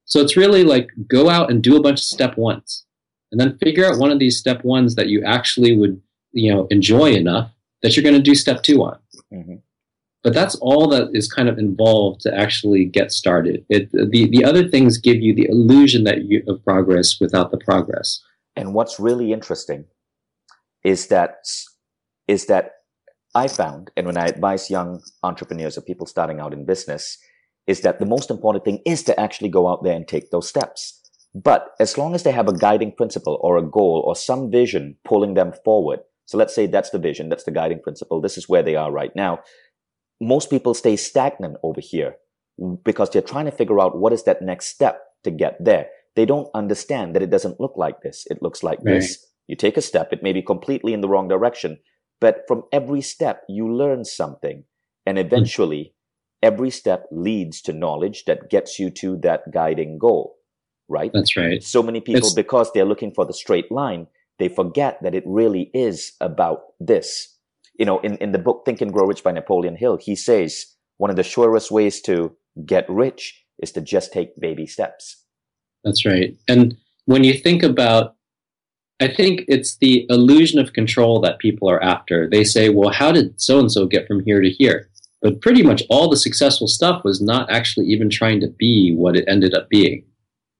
[0.05, 2.85] So it's really like go out and do a bunch of step ones,
[3.33, 6.67] and then figure out one of these step ones that you actually would you know
[6.71, 8.97] enjoy enough that you're going to do step two on.
[9.33, 9.55] Mm-hmm
[10.23, 13.65] but that's all that is kind of involved to actually get started.
[13.69, 17.57] It, the, the other things give you the illusion that you, of progress without the
[17.57, 18.23] progress.
[18.55, 19.83] And what's really interesting
[20.83, 21.45] is that,
[22.27, 22.71] is that
[23.35, 27.17] I found, and when I advise young entrepreneurs or people starting out in business,
[27.67, 30.47] is that the most important thing is to actually go out there and take those
[30.47, 31.01] steps.
[31.35, 34.97] But as long as they have a guiding principle or a goal or some vision
[35.03, 38.47] pulling them forward, so let's say that's the vision, that's the guiding principle, this is
[38.47, 39.39] where they are right now
[40.23, 42.15] most people stay stagnant over here
[42.83, 45.87] because they're trying to figure out what is that next step to get there.
[46.15, 48.25] They don't understand that it doesn't look like this.
[48.29, 48.95] It looks like right.
[48.95, 49.25] this.
[49.47, 50.09] You take a step.
[50.11, 51.79] It may be completely in the wrong direction,
[52.21, 54.63] but from every step, you learn something.
[55.05, 55.95] And eventually,
[56.41, 60.35] every step leads to knowledge that gets you to that guiding goal,
[60.93, 61.11] right?
[61.13, 61.61] That's right.
[61.61, 62.33] So many people, it's...
[62.33, 64.07] because they're looking for the straight line,
[64.39, 67.33] they forget that it really is about this
[67.77, 70.65] you know, in, in the book Think and Grow Rich by Napoleon Hill, he says
[70.97, 75.23] one of the surest ways to get rich is to just take baby steps.
[75.83, 76.35] That's right.
[76.47, 76.75] And
[77.05, 78.15] when you think about,
[79.01, 82.29] I think it's the illusion of control that people are after.
[82.29, 84.89] They say, well, how did so and so get from here to here?
[85.21, 89.15] But pretty much all the successful stuff was not actually even trying to be what
[89.15, 90.05] it ended up being,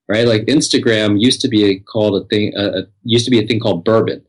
[0.08, 0.28] right?
[0.28, 3.86] Like Instagram used to be called a thing, uh, used to be a thing called
[3.86, 4.22] Burbn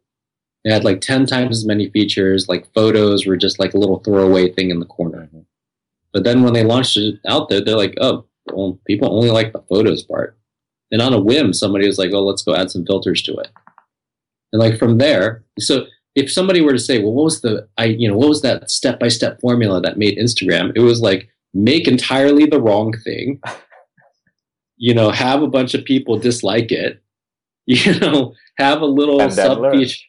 [0.65, 2.49] it had like 10 times as many features.
[2.49, 5.29] Like photos were just like a little throwaway thing in the corner.
[6.13, 9.53] But then when they launched it out there, they're like, oh, well, people only like
[9.53, 10.39] the photos part.
[10.91, 13.49] And on a whim, somebody was like, oh, let's go add some filters to it.
[14.53, 17.87] And like from there, so if somebody were to say, well, what was the, I,
[17.87, 20.73] you know, what was that step by step formula that made Instagram?
[20.77, 23.41] It was like make entirely the wrong thing
[24.77, 27.03] you know, have a bunch of people dislike it,
[27.67, 30.05] you know, have a little sub feature,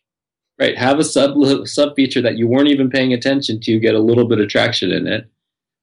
[0.59, 0.77] right?
[0.77, 4.27] Have a sub sub feature that you weren't even paying attention to, get a little
[4.27, 5.29] bit of traction in it.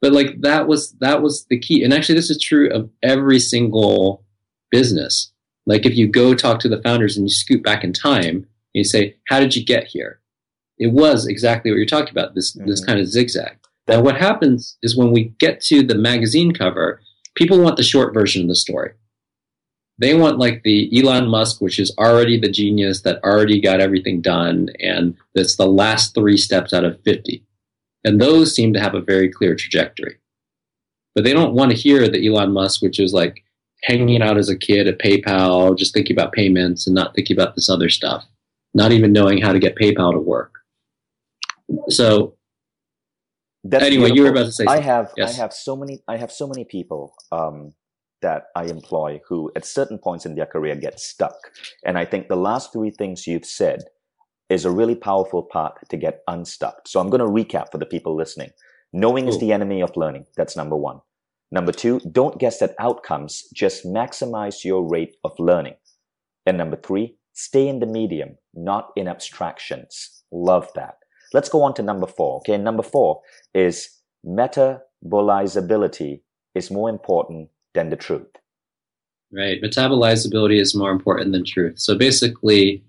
[0.00, 1.84] But like that was that was the key.
[1.84, 4.24] And actually, this is true of every single
[4.70, 5.32] business.
[5.64, 8.46] Like if you go talk to the founders and you scoot back in time and
[8.74, 10.20] you say, "How did you get here?"
[10.78, 12.34] It was exactly what you're talking about.
[12.34, 12.68] This mm-hmm.
[12.68, 13.58] this kind of zigzag.
[13.88, 17.00] Now, what happens is when we get to the magazine cover,
[17.34, 18.92] people want the short version of the story.
[19.98, 24.20] They want like the Elon Musk, which is already the genius that already got everything
[24.20, 27.44] done, and that's the last three steps out of 50.
[28.04, 30.18] And those seem to have a very clear trajectory.
[31.14, 33.44] But they don't want to hear the Elon Musk, which is like
[33.84, 37.54] hanging out as a kid at PayPal, just thinking about payments and not thinking about
[37.54, 38.24] this other stuff,
[38.74, 40.52] not even knowing how to get PayPal to work.
[41.88, 42.34] So
[43.64, 44.16] that's anyway, beautiful.
[44.16, 44.64] you were about to say.
[44.64, 44.82] Something.
[44.82, 45.34] I have yes.
[45.38, 47.72] I have so many I have so many people um,
[48.22, 51.36] that I employ who, at certain points in their career, get stuck.
[51.84, 53.84] And I think the last three things you've said
[54.48, 56.86] is a really powerful part to get unstuck.
[56.86, 58.50] So I'm going to recap for the people listening.
[58.92, 60.26] Knowing is the enemy of learning.
[60.36, 61.00] That's number one.
[61.50, 63.44] Number two, don't guess at outcomes.
[63.54, 65.74] Just maximize your rate of learning.
[66.46, 70.22] And number three, stay in the medium, not in abstractions.
[70.30, 70.96] Love that.
[71.32, 72.38] Let's go on to number four.
[72.38, 72.58] Okay.
[72.58, 73.22] Number four
[73.54, 73.88] is
[74.26, 76.20] metabolizability
[76.54, 78.26] is more important than the truth.
[79.32, 79.62] Right.
[79.62, 81.78] Metabolizability is more important than truth.
[81.78, 82.84] So basically,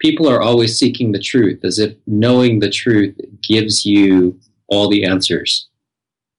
[0.00, 5.04] people are always seeking the truth as if knowing the truth gives you all the
[5.04, 5.68] answers.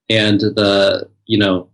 [0.09, 1.69] And the, you know,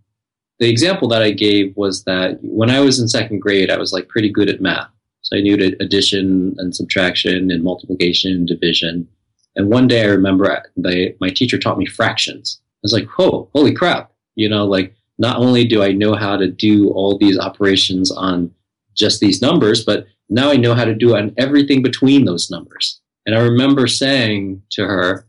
[0.60, 3.92] the example that I gave was that when I was in second grade, I was
[3.92, 4.88] like pretty good at math.
[5.22, 9.08] So I knew addition and subtraction and multiplication and division.
[9.58, 12.60] And one day I remember they, my teacher taught me fractions.
[12.62, 14.12] I was like, whoa, holy crap.
[14.36, 18.52] You know, like not only do I know how to do all these operations on
[18.94, 23.00] just these numbers, but now I know how to do on everything between those numbers.
[23.26, 25.26] And I remember saying to her,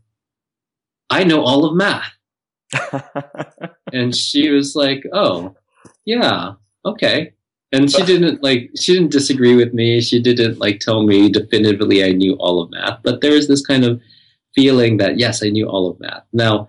[1.10, 2.12] I know all of math.
[3.92, 5.56] and she was like, oh,
[6.04, 6.52] yeah,
[6.84, 7.32] okay
[7.72, 12.04] and she didn't like she didn't disagree with me she didn't like tell me definitively
[12.04, 14.00] i knew all of math but there was this kind of
[14.54, 16.68] feeling that yes i knew all of math now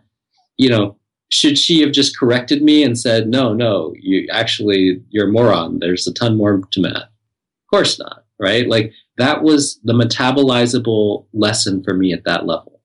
[0.57, 0.95] you know
[1.31, 5.79] should she have just corrected me and said no no you actually you're a moron.
[5.79, 6.95] There's a ton more to math.
[6.95, 8.67] Of course not right?
[8.67, 12.81] Like that was the metabolizable lesson for me at that level.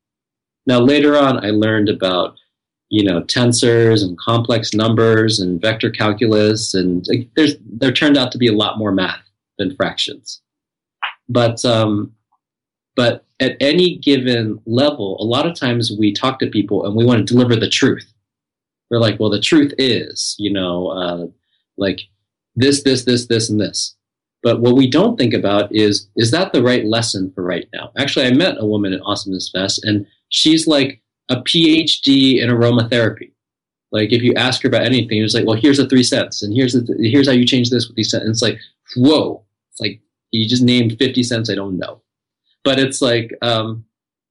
[0.67, 2.39] Now later on i learned about
[2.89, 8.31] you know tensors and complex numbers and vector calculus and like, there's there turned out
[8.33, 9.25] to be a lot more math
[9.59, 10.41] than fractions.
[11.29, 12.15] But um,
[12.97, 17.05] but at any given level a lot of times we talk to people and we
[17.05, 18.13] want to deliver the truth
[18.91, 21.27] we're like well the truth is you know uh,
[21.77, 22.01] like
[22.55, 23.95] this this this this and this
[24.43, 27.91] but what we don't think about is is that the right lesson for right now
[27.99, 33.33] actually i met a woman at awesomeness fest and she's like a PhD in aromatherapy.
[33.93, 36.55] Like if you ask her about anything, it's like, well, here's the three scents, and
[36.55, 38.25] here's the, here's how you change this with these scents.
[38.25, 38.59] And it's like,
[38.97, 39.45] whoa!
[39.71, 40.01] It's like
[40.33, 41.49] you just named fifty scents.
[41.49, 42.03] I don't know,
[42.67, 43.85] but it's like, um,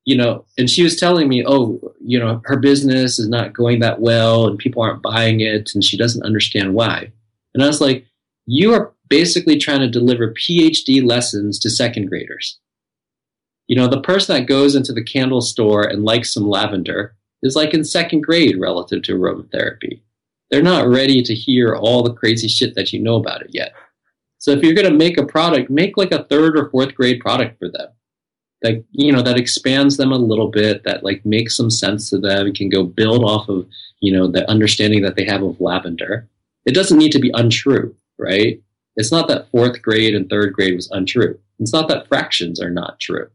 [0.03, 0.45] you know.
[0.57, 4.45] And she was telling me, oh, you know, her business is not going that well,
[4.47, 7.13] and people aren't buying it, and she doesn't understand why.
[7.53, 8.05] And I was like,
[8.45, 12.59] you are basically trying to deliver PhD lessons to second graders.
[13.67, 17.55] You know, the person that goes into the candle store and likes some lavender is
[17.55, 20.01] like in second grade relative to aromatherapy.
[20.51, 23.73] They're not ready to hear all the crazy shit that you know about it yet.
[24.39, 27.21] So if you're going to make a product, make like a third or fourth grade
[27.21, 27.87] product for them.
[28.61, 32.17] That you know that expands them a little bit, that like makes some sense to
[32.17, 33.67] them, can go build off of
[33.99, 36.27] you know the understanding that they have of lavender.
[36.65, 38.61] It doesn't need to be untrue, right?
[38.95, 41.37] It's not that fourth grade and third grade was untrue.
[41.59, 43.27] It's not that fractions are not true.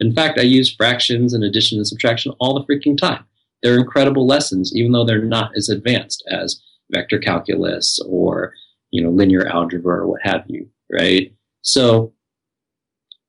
[0.00, 3.24] In fact, I use fractions and addition and subtraction all the freaking time.
[3.62, 6.60] They're incredible lessons, even though they're not as advanced as
[6.90, 8.54] vector calculus or
[8.90, 11.32] you know linear algebra or what have you, right?
[11.62, 12.12] So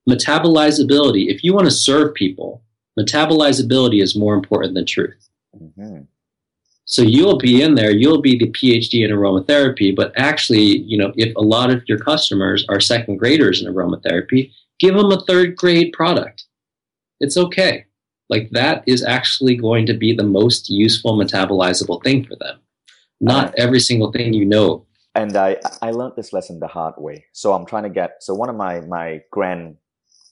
[0.10, 2.64] metabolizability, if you want to serve people,
[3.00, 5.30] metabolizability is more important than truth.
[5.56, 6.02] Mm-hmm.
[6.86, 11.14] So you'll be in there, you'll be the PhD in aromatherapy, but actually, you know,
[11.16, 15.56] if a lot of your customers are second graders in aromatherapy, give them a third
[15.56, 16.46] grade product
[17.20, 17.86] it's okay.
[18.30, 22.60] Like that is actually going to be the most useful metabolizable thing for them.
[23.20, 24.86] Not every single thing you know.
[25.16, 27.26] And I, I learned this lesson the hard way.
[27.34, 29.78] So I'm trying to get, so one of my, my grand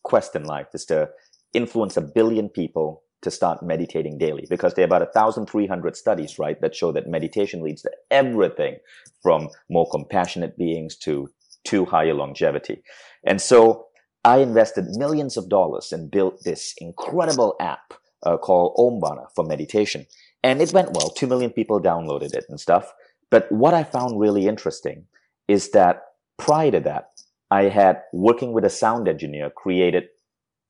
[0.08, 1.10] quest in life is to
[1.54, 6.62] influence a billion people to start meditating daily because there are about 1,300 studies, right,
[6.62, 8.78] that show that meditation leads to everything
[9.22, 11.30] from more compassionate beings to,
[11.66, 12.84] to higher longevity.
[13.26, 13.88] And so
[14.24, 17.94] I invested millions of dollars and built this incredible app
[18.24, 20.06] uh, called Omvana for meditation.
[20.44, 21.10] And it went well.
[21.10, 22.94] Two million people downloaded it and stuff.
[23.30, 25.06] But what I found really interesting
[25.48, 26.04] is that
[26.38, 27.10] prior to that,
[27.50, 30.06] I had working with a sound engineer created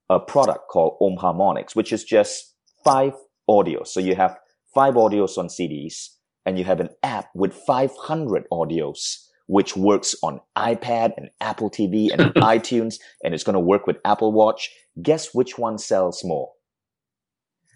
[0.09, 3.13] a product called Om Harmonics, which is just five
[3.49, 3.87] audios.
[3.87, 4.37] So you have
[4.73, 6.09] five audios on CDs
[6.45, 9.17] and you have an app with 500 audios,
[9.47, 13.97] which works on iPad and Apple TV and iTunes, and it's going to work with
[14.05, 14.69] Apple Watch.
[15.01, 16.51] Guess which one sells more?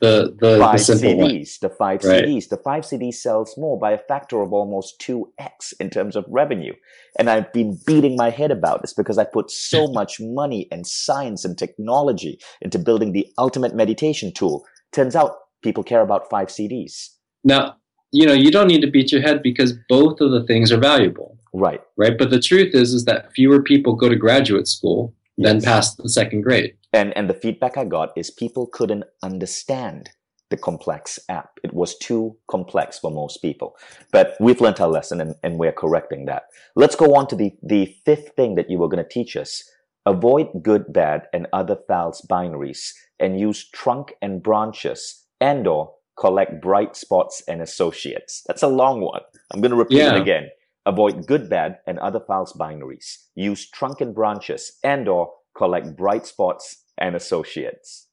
[0.02, 1.70] The the, five the CDs, one.
[1.70, 2.26] the five Right.
[2.26, 2.50] CDs.
[2.50, 6.74] The five CDs sells more by a factor of almost 2x in terms of revenue.
[7.20, 10.86] And I've been beating my head about this because I put so much money and
[10.88, 14.66] science and technology into building the ultimate meditation tool.
[14.92, 15.32] Turns out
[15.64, 17.10] people care about five CDs.
[17.44, 17.76] Now,
[18.12, 20.78] you know, you don't need to beat your head because both of the things are
[20.80, 21.82] valuable, Right.
[21.96, 22.18] right?
[22.18, 25.14] But the truth is, is that fewer people go to graduate school
[25.44, 25.66] than Yes.
[25.66, 26.74] pass the second grade.
[26.94, 30.10] And and the feedback I got is people couldn't understand
[30.50, 31.52] the complex app.
[31.64, 33.78] It was too complex for most people.
[34.12, 36.44] But we've learned our lesson and, and we're correcting that.
[36.76, 39.64] Let's go on to the, the fifth thing that you were going to teach us.
[40.06, 46.62] Avoid good, bad, and other fouls binaries and use trunk and branches and or collect
[46.62, 48.44] bright spots and associates.
[48.46, 49.22] That's a long one.
[49.54, 50.16] I'm going to repeat Yeah.
[50.16, 50.50] it again.
[50.86, 53.18] Avoid good, bad, and other false binaries.
[53.36, 58.08] Use trunk and branches and or collect bright spots and associates.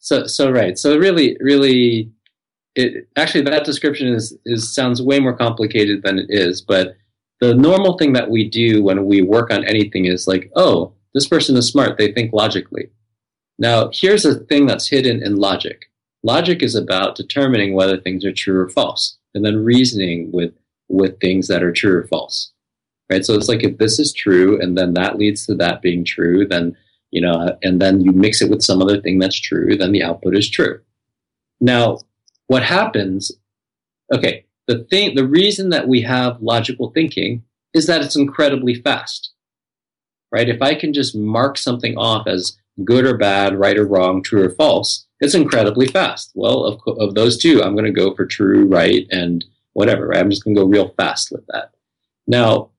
[0.00, 0.78] So, so right.
[0.78, 2.10] So really, really,
[2.74, 6.62] it actually that description is is sounds way more complicated than it is.
[6.62, 6.96] But
[7.40, 11.26] the normal thing that we do when we work on anything is like, oh, this
[11.26, 11.98] person is smart.
[11.98, 12.90] They think logically.
[13.58, 15.90] Now, here's a thing that's hidden in logic.
[16.22, 20.52] Logic is about determining whether things are true or false, and then reasoning with
[20.90, 22.52] with things that are true or false.
[23.10, 23.24] Right.
[23.24, 26.46] So it's like if this is true, and then that leads to that being true,
[26.46, 26.76] then
[27.10, 30.02] you know, and then you mix it with some other thing that's true, then the
[30.02, 30.80] output is true.
[31.60, 31.98] Now,
[32.46, 33.32] what happens?
[34.12, 37.42] Okay, the thing, the reason that we have logical thinking
[37.74, 39.32] is that it's incredibly fast,
[40.32, 40.48] right?
[40.48, 44.44] If I can just mark something off as good or bad, right or wrong, true
[44.44, 46.30] or false, it's incredibly fast.
[46.34, 50.08] Well, of, of those two, I'm going to go for true, right, and whatever.
[50.08, 50.18] Right?
[50.18, 51.72] I'm just going to go real fast with that.
[52.26, 52.70] Now,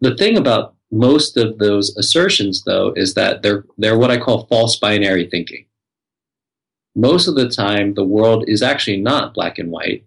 [0.00, 4.46] the thing about most of those assertions, though, is that they're they're what I call
[4.46, 5.66] false binary thinking.
[6.94, 10.04] Most of the time, the world is actually not black and white,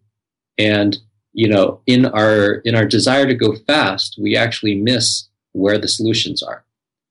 [0.58, 0.98] and
[1.34, 5.88] you know, in our in our desire to go fast, we actually miss where the
[5.88, 6.64] solutions are.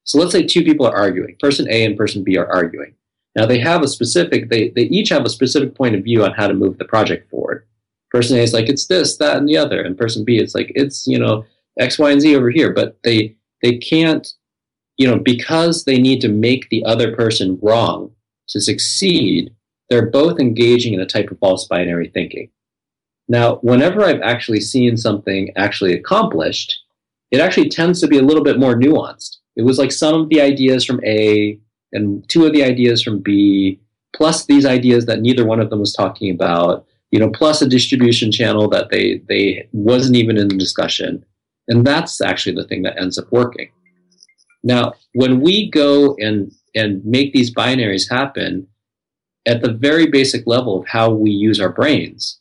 [0.04, 1.36] So let's say two people are arguing.
[1.40, 2.94] Person A and person B are arguing.
[3.36, 6.32] Now they have a specific they they each have a specific point of view on
[6.32, 7.66] how to move the project forward.
[8.10, 10.72] Person A is like it's this, that, and the other, and person B it's like
[10.74, 11.44] it's you know
[11.78, 12.72] X, Y, and Z over here.
[12.72, 14.26] But they they can't,
[14.96, 18.12] you know, because they need to make the other person wrong
[18.48, 19.54] to succeed,
[19.88, 22.50] they're both engaging in a type of false binary thinking.
[23.28, 26.76] Now, whenever I've actually seen something actually accomplished,
[27.30, 29.36] it actually tends to be a little bit more nuanced.
[29.56, 31.58] It was like some of the ideas from A
[31.92, 33.80] and two of the ideas from B,
[34.14, 37.68] plus these ideas that neither one of them was talking about, you know, plus a
[37.68, 41.24] distribution channel that they they wasn't even in the discussion.
[41.68, 43.70] And that's actually the thing that ends up working.
[44.62, 48.66] Now, when we go and, and make these binaries happen
[49.46, 52.40] at the very basic level of how we use our brains,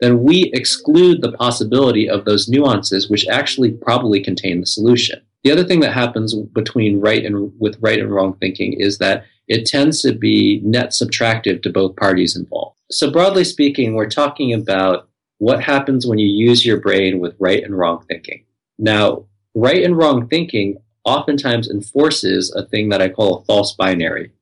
[0.00, 5.20] then we exclude the possibility of those nuances which actually probably contain the solution.
[5.42, 9.24] The other thing that happens between right and with right and wrong thinking is that
[9.48, 12.76] it tends to be net subtractive to both parties involved.
[12.90, 17.62] So broadly speaking, we're talking about what happens when you use your brain with right
[17.62, 18.44] and wrong thinking.
[18.78, 24.32] Now, right and wrong thinking oftentimes enforces a thing that I call a false binary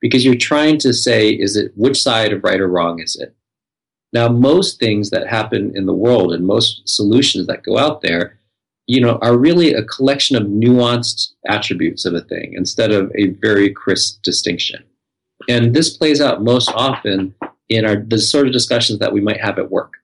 [0.00, 3.34] because you're trying to say, is it which side of right or wrong is it?
[4.12, 8.35] Now, most things that happen in the world and most solutions that go out there,
[8.86, 13.28] you know, are really a collection of nuanced attributes of a thing instead of a
[13.28, 14.84] very crisp distinction.
[15.48, 17.34] And this plays out most often
[17.68, 19.94] in our the sort of discussions that we might have at work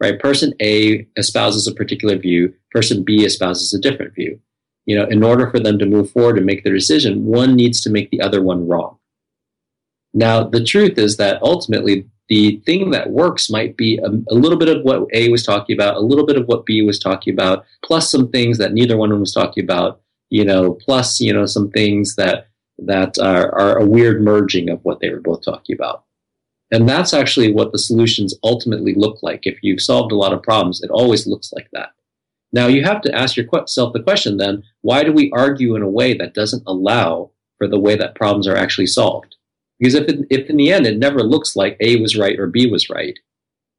[0.00, 0.18] right?
[0.18, 4.40] Person A espouses a particular view, person B espouses a different view.
[4.86, 7.80] You know, in order for them to move forward and make their decision, one needs
[7.82, 8.98] to make the other one wrong.
[10.14, 14.58] Now, the truth is that ultimately the thing that works might be a, a, little
[14.58, 17.32] bit of what A was talking about, a little bit of what B was talking
[17.32, 21.20] about, plus some things that neither one of them was talking about, you know, plus,
[21.20, 22.48] you know, some things that
[22.78, 26.04] that are, are a weird merging of what they were both talking about.
[26.70, 29.46] And that's actually what the solutions ultimately look like.
[29.46, 31.90] If you've solved a lot of problems, it always looks like that.
[32.52, 35.88] Now you have to ask yourself the question then, why do we argue in a
[35.88, 39.34] way that doesn't allow for the way that problems are actually solved?
[39.78, 42.46] Because if, it, if in the end it never looks like A was right or
[42.46, 43.18] B was right,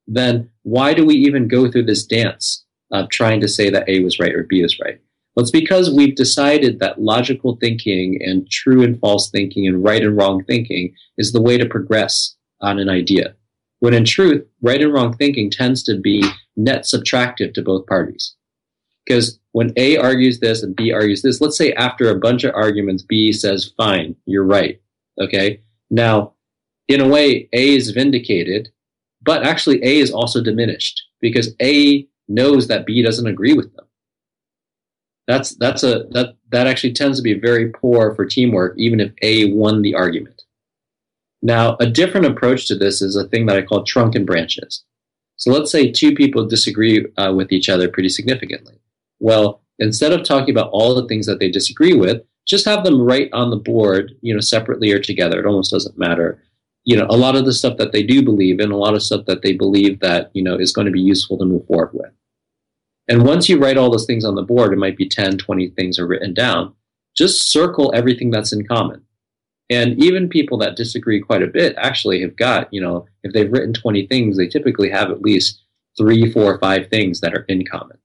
[0.08, 4.00] then why do we even go through this dance of trying to say that A
[4.00, 5.00] was right or B was right?
[5.36, 10.04] Well, it's because we've decided that logical thinking and true and false thinking and right
[10.04, 13.36] and wrong thinking is the way to progress on an idea.
[13.80, 16.24] When in truth, right and wrong thinking tends to be
[16.58, 18.36] net subtractive to both parties.
[19.06, 22.54] Because when A argues this and B argues this, let's say after a bunch of
[22.54, 24.82] arguments, B says, fine, you're right.
[25.22, 25.62] Okay.
[25.90, 26.34] Now,
[26.88, 28.70] in a way, A is vindicated,
[29.22, 33.86] but actually A is also diminished because A knows that B doesn't agree with them.
[35.28, 39.12] That's, that's a, that, that actually tends to be very poor for teamwork, even if
[39.22, 40.42] A won the argument.
[41.42, 44.84] Now, a different approach to this is a thing that I call trunk and branches.
[45.38, 48.76] So let's say two people disagree uh, with each other pretty significantly.
[49.20, 53.00] Well, instead of talking about all the things that they disagree with, just have them
[53.00, 55.40] write on the board, you know, separately or together.
[55.40, 56.42] It almost doesn't matter.
[56.84, 59.04] You know, a lot of the stuff that they do believe in, a lot of
[59.04, 61.92] stuff that they believe that, you know, is going to be useful to move forward
[61.94, 62.12] with.
[63.08, 65.70] And once you write all those things on the board, it might be 10, 20
[65.70, 66.74] things are written down.
[67.16, 69.04] Just circle everything that's in common.
[69.70, 73.52] And even people that disagree quite a bit actually have got, you know, if they've
[73.52, 75.62] written 20 things, they typically have at least
[75.98, 77.98] three, four, five things that are in common.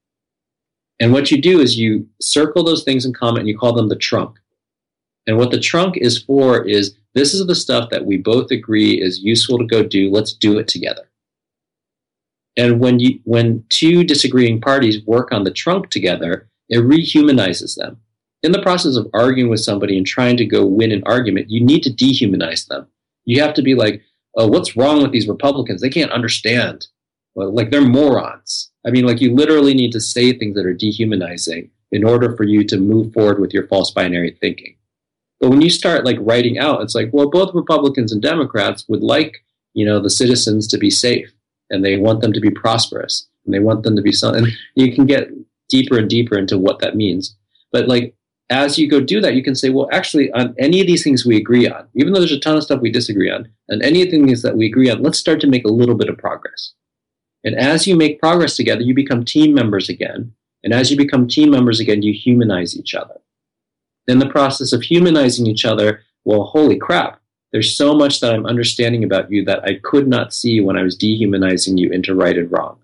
[1.01, 3.89] And what you do is you circle those things in common and you call them
[3.89, 4.39] the trunk.
[5.27, 9.01] And what the trunk is for is this is the stuff that we both agree
[9.01, 10.11] is useful to go do.
[10.11, 11.09] Let's do it together.
[12.57, 18.01] And when you when two disagreeing parties work on the trunk together, it rehumanizes them.
[18.43, 21.65] In the process of arguing with somebody and trying to go win an argument, you
[21.65, 22.87] need to dehumanize them.
[23.25, 24.03] You have to be like,
[24.37, 25.81] oh, what's wrong with these Republicans?
[25.81, 26.87] They can't understand.
[27.35, 28.71] Like they're morons.
[28.87, 32.45] I mean, like you literally need to say things that are dehumanizing in order for
[32.45, 34.77] you to move forward with your false binary thinking.
[35.41, 39.03] But when you start like writing out, it's like, well, both Republicans and Democrats would
[39.03, 41.33] like, you know, the citizens to be safe
[41.71, 44.47] and they want them to be prosperous and they want them to be something.
[44.75, 45.29] You can get
[45.69, 47.37] deeper and deeper into what that means.
[47.73, 48.15] But like
[48.51, 51.25] as you go do that, you can say, well, actually, on any of these things
[51.25, 54.03] we agree on, even though there's a ton of stuff we disagree on, and any
[54.03, 56.19] of the things that we agree on, let's start to make a little bit of
[56.19, 56.73] progress.
[57.45, 60.33] And as you make progress together, you become team members again.
[60.63, 63.21] And as you become team members again, you humanize each other.
[64.09, 67.21] In the process of humanizing each other, well, holy crap,
[67.53, 70.83] there's so much that I'm understanding about you that I could not see when I
[70.83, 72.79] was dehumanizing you into right and wrong.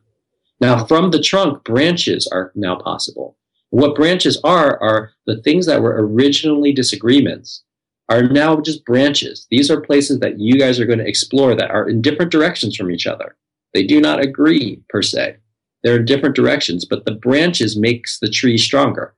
[0.61, 3.37] Now, from the trunk, branches are now possible.
[3.71, 7.65] What branches are, are the things that were originally disagreements
[8.09, 9.47] are now just branches.
[9.51, 12.77] These are places that you guys are going to explore that are in different directions
[12.77, 13.37] from each other.
[13.75, 15.37] They do not agree per se.
[15.83, 19.14] They're in different directions, but the branches makes the tree stronger.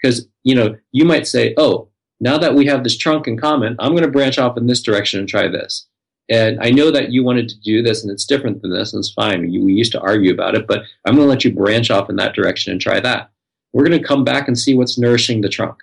[0.00, 1.88] Because, you know, you might say, oh,
[2.20, 4.82] now that we have this trunk in common, I'm going to branch off in this
[4.82, 5.86] direction and try this.
[6.30, 9.00] And I know that you wanted to do this and it's different than this and
[9.00, 9.42] it's fine.
[9.42, 12.16] we used to argue about it, but I'm going to let you branch off in
[12.16, 13.30] that direction and try that.
[13.72, 15.78] We're going to come back and see what's nourishing the trunk,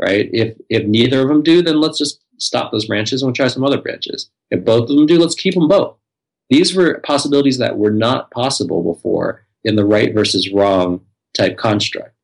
[0.00, 0.28] right?
[0.32, 3.48] If, if neither of them do, then let's just stop those branches and we'll try
[3.48, 4.30] some other branches.
[4.50, 5.96] If both of them do, let's keep them both.
[6.50, 11.00] These were possibilities that were not possible before in the right versus wrong
[11.36, 12.14] type construct.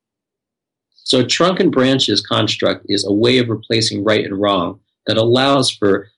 [1.04, 5.70] So trunk and branches construct is a way of replacing right and wrong that allows
[5.70, 6.08] for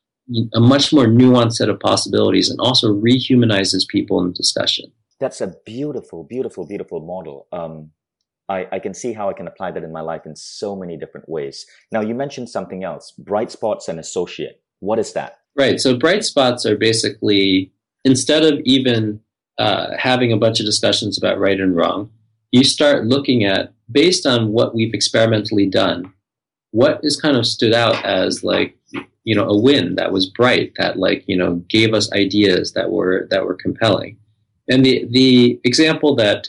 [0.55, 4.93] a much more nuanced set of possibilities and also rehumanizes people in the discussion.
[5.21, 7.47] That's a beautiful, beautiful, beautiful model.
[7.53, 7.91] Um,
[8.49, 10.99] I, I, can see how I can apply that in my life in so many
[10.99, 11.65] different ways.
[11.91, 14.61] Now, you mentioned something else bright spots and associate.
[14.81, 15.39] What is that?
[15.57, 15.81] Right.
[15.81, 17.73] So, bright spots are basically
[18.05, 19.21] instead of even
[19.59, 22.11] uh, having a bunch of discussions about right and wrong,
[22.53, 26.13] you start looking at based on what we've experimentally done,
[26.71, 28.77] what is kind of stood out as like
[29.25, 32.91] you know a win that was bright that like you know gave us ideas that
[32.91, 34.19] were that were compelling.
[34.69, 36.49] And the the example that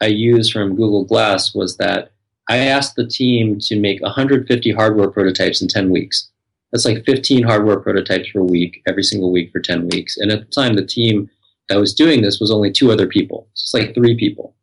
[0.00, 2.12] I used from Google Glass was that
[2.48, 6.30] I asked the team to make 150 hardware prototypes in 10 weeks.
[6.74, 10.16] That's like 15 hardware prototypes per week, every single week for 10 weeks.
[10.16, 11.30] And at the time, the team
[11.68, 13.46] that was doing this was only two other people.
[13.54, 14.56] So it's like three people.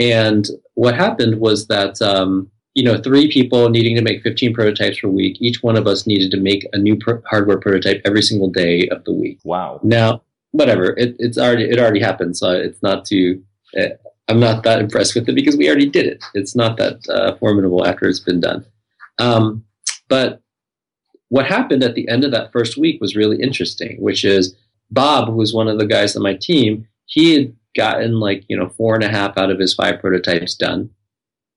[0.00, 0.44] And
[0.74, 5.08] what happened was that, um, you know, three people needing to make 15 prototypes per
[5.08, 8.50] week, each one of us needed to make a new pro- hardware prototype every single
[8.50, 9.38] day of the week.
[9.44, 9.78] Wow.
[9.84, 12.36] Now, whatever, it, it's already, it already happened.
[12.36, 13.40] So it's not too,
[13.78, 13.90] uh,
[14.26, 16.24] I'm not that impressed with it because we already did it.
[16.34, 18.66] It's not that uh, formidable after it's been done.
[19.20, 19.64] Um,
[20.08, 20.40] but
[21.28, 24.54] what happened at the end of that first week was really interesting, which is
[24.90, 28.56] Bob, who was one of the guys on my team, he had gotten like, you
[28.56, 30.90] know, four and a half out of his five prototypes done.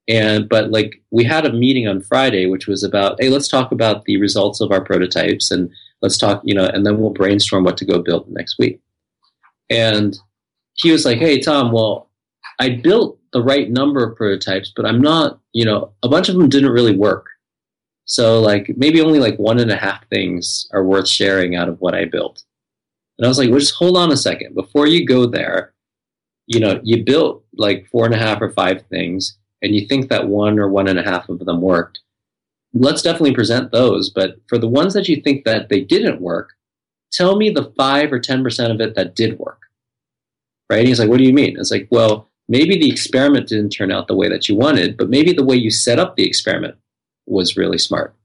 [0.07, 3.72] And, but like, we had a meeting on Friday, which was about, hey, let's talk
[3.72, 5.70] about the results of our prototypes and
[6.01, 8.80] let's talk, you know, and then we'll brainstorm what to go build next week.
[9.70, 10.18] And
[10.74, 12.09] he was like, hey, Tom, well,
[12.59, 16.36] I built the right number of prototypes, but I'm not, you know, a bunch of
[16.36, 17.28] them didn't really work.
[18.07, 21.79] So like maybe only like one and a half things are worth sharing out of
[21.81, 22.43] what I built.
[23.17, 24.55] And I was like, well, just hold on a second.
[24.55, 25.73] Before you go there,
[26.47, 30.09] you know, you built like four and a half or five things and you think
[30.09, 31.99] that one or one and a half of them worked.
[32.73, 34.09] Let's definitely present those.
[34.09, 36.53] But for the ones that you think that they didn't work,
[37.11, 39.63] tell me the five or 10% of it that did work.
[40.69, 40.79] Right?
[40.79, 41.57] And he's like, what do you mean?
[41.59, 45.09] It's like, well, maybe the experiment didn't turn out the way that you wanted, but
[45.09, 46.75] maybe the way you set up the experiment
[47.28, 48.15] was really smart.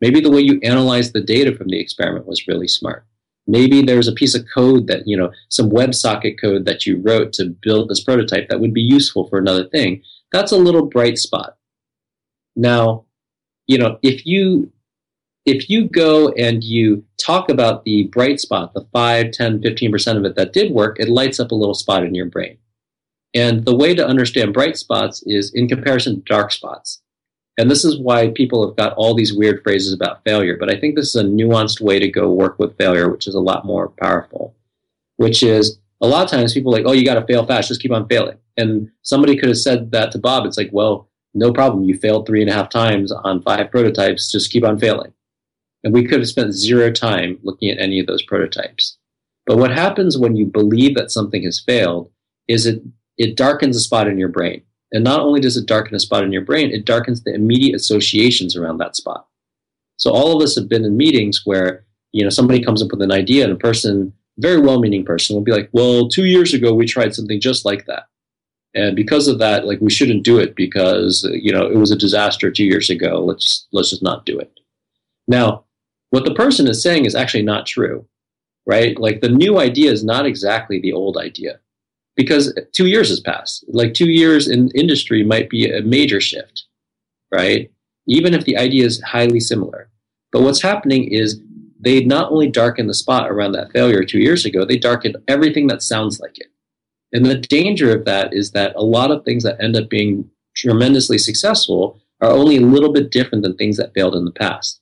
[0.00, 3.04] Maybe the way you analyzed the data from the experiment was really smart.
[3.46, 7.32] Maybe there's a piece of code that, you know, some WebSocket code that you wrote
[7.34, 10.02] to build this prototype that would be useful for another thing.
[10.32, 11.56] That's a little bright spot.
[12.54, 13.04] Now,
[13.66, 14.72] you know, if you
[15.46, 20.24] if you go and you talk about the bright spot, the 5, 10, 15% of
[20.24, 22.58] it that did work, it lights up a little spot in your brain.
[23.34, 27.00] And the way to understand bright spots is in comparison to dark spots.
[27.58, 30.56] And this is why people have got all these weird phrases about failure.
[30.58, 33.34] But I think this is a nuanced way to go work with failure, which is
[33.34, 34.54] a lot more powerful.
[35.16, 37.68] Which is a lot of times people are like, oh, you got to fail fast,
[37.68, 38.38] just keep on failing.
[38.56, 40.46] And somebody could have said that to Bob.
[40.46, 41.84] It's like, well, no problem.
[41.84, 45.12] You failed three and a half times on five prototypes, just keep on failing.
[45.84, 48.98] And we could have spent zero time looking at any of those prototypes.
[49.46, 52.10] But what happens when you believe that something has failed
[52.48, 52.82] is it,
[53.16, 54.62] it darkens a spot in your brain.
[54.92, 57.76] And not only does it darken a spot in your brain, it darkens the immediate
[57.76, 59.26] associations around that spot.
[59.96, 63.02] So all of us have been in meetings where, you know, somebody comes up with
[63.02, 66.74] an idea and a person, very well-meaning person will be like, well, two years ago
[66.74, 68.08] we tried something just like that.
[68.74, 71.98] And because of that, like we shouldn't do it because, you know, it was a
[71.98, 73.24] disaster two years ago.
[73.24, 74.52] Let's, let's just not do it.
[75.28, 75.64] Now,
[76.10, 78.06] what the person is saying is actually not true,
[78.66, 78.98] right?
[78.98, 81.60] Like the new idea is not exactly the old idea
[82.20, 83.64] because two years has passed.
[83.68, 86.64] Like two years in industry might be a major shift,
[87.32, 87.70] right?
[88.06, 89.88] Even if the idea is highly similar.
[90.32, 91.40] But what's happening is
[91.80, 95.66] they not only darken the spot around that failure two years ago, they darken everything
[95.68, 96.48] that sounds like it.
[97.12, 100.28] And the danger of that is that a lot of things that end up being
[100.54, 104.80] tremendously successful are only a little bit different than things that failed in the past.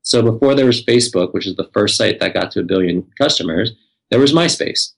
[0.00, 3.06] So before there was Facebook, which is the first site that got to a billion
[3.18, 3.72] customers,
[4.10, 4.92] there was MySpace,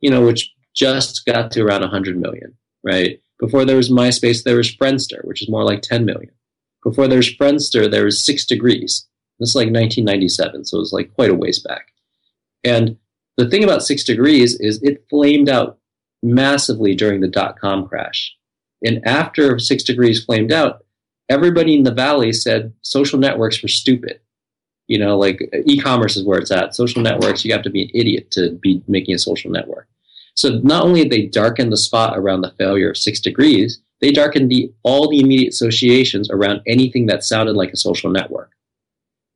[0.00, 3.20] you know, which just got to around 100 million, right?
[3.38, 6.30] Before there was MySpace, there was Friendster, which is more like 10 million.
[6.82, 9.06] Before there was Friendster, there was Six Degrees.
[9.38, 11.88] This is like 1997, so it was like quite a ways back.
[12.62, 12.98] And
[13.36, 15.78] the thing about Six Degrees is it flamed out
[16.22, 18.34] massively during the dot com crash.
[18.84, 20.84] And after Six Degrees flamed out,
[21.30, 24.20] everybody in the valley said social networks were stupid.
[24.88, 26.74] You know, like e-commerce is where it's at.
[26.74, 29.86] Social networks, you have to be an idiot to be making a social network.
[30.40, 34.10] So not only did they darken the spot around the failure of six degrees, they
[34.10, 38.52] darkened the, all the immediate associations around anything that sounded like a social network.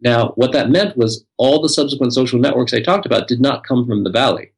[0.00, 3.66] Now, what that meant was all the subsequent social networks I talked about did not
[3.66, 4.52] come from the Valley.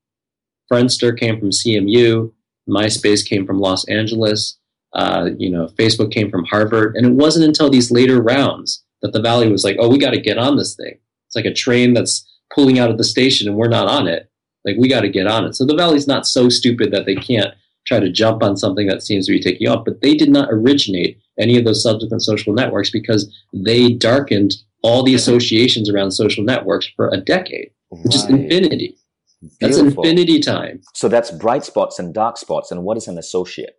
[0.71, 2.33] Friendster came from CMU,
[2.69, 4.57] MySpace came from Los Angeles,
[4.93, 9.13] uh, you know, Facebook came from Harvard, and it wasn't until these later rounds that
[9.13, 11.53] the Valley was like, "Oh, we got to get on this thing." It's like a
[11.53, 12.25] train that's
[12.55, 14.31] pulling out of the station and we're not on it.
[14.67, 15.55] Like we got to get on it.
[15.55, 17.55] So the Valley's not so stupid that they can't
[17.87, 20.49] try to jump on something that seems to be taking off, but they did not
[20.51, 26.45] originate any of those subsequent social networks because they darkened all the associations around social
[26.45, 28.15] networks for a decade, which right.
[28.15, 28.99] is infinity.
[29.41, 29.59] Beautiful.
[29.61, 30.81] That's infinity time.
[30.95, 32.71] So that's bright spots and dark spots.
[32.73, 33.79] And what is an associate?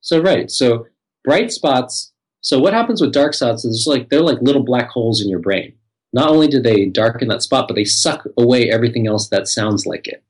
[0.00, 0.50] So right.
[0.50, 0.86] So
[1.24, 2.12] bright spots.
[2.40, 5.40] So what happens with dark spots is like they're like little black holes in your
[5.40, 5.72] brain
[6.14, 9.84] not only do they darken that spot, but they suck away everything else that sounds
[9.84, 10.22] like it,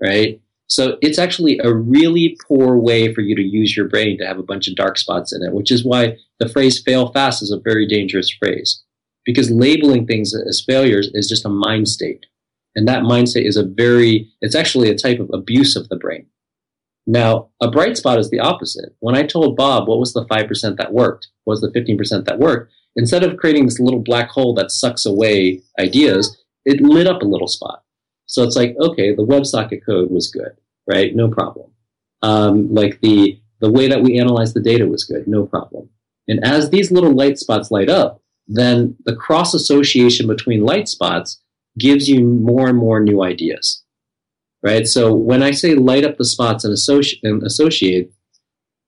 [0.00, 0.40] right?
[0.66, 4.38] So it's actually a really poor way for you to use your brain to have
[4.38, 7.52] a bunch of dark spots in it, which is why the phrase fail fast is
[7.52, 8.82] a very dangerous phrase.
[9.26, 12.24] Because labeling things as failures is just a mind state.
[12.74, 15.96] And that mind state is a very, it's actually a type of abuse of the
[15.96, 16.26] brain.
[17.06, 18.96] Now, a bright spot is the opposite.
[19.00, 22.38] When I told Bob what was the 5% that worked, what was the 15% that
[22.38, 27.22] worked, instead of creating this little black hole that sucks away ideas, it lit up
[27.22, 27.82] a little spot.
[28.26, 31.14] So it's like, okay, the WebSocket code was good, right?
[31.14, 31.70] No problem.
[32.22, 35.88] Um, like the the way that we analyze the data was good, no problem.
[36.28, 41.40] And as these little light spots light up, then the cross association between light spots
[41.78, 43.82] gives you more and more new ideas.
[44.62, 44.86] Right?
[44.86, 48.12] So when I say light up the spots and, associ- and associate,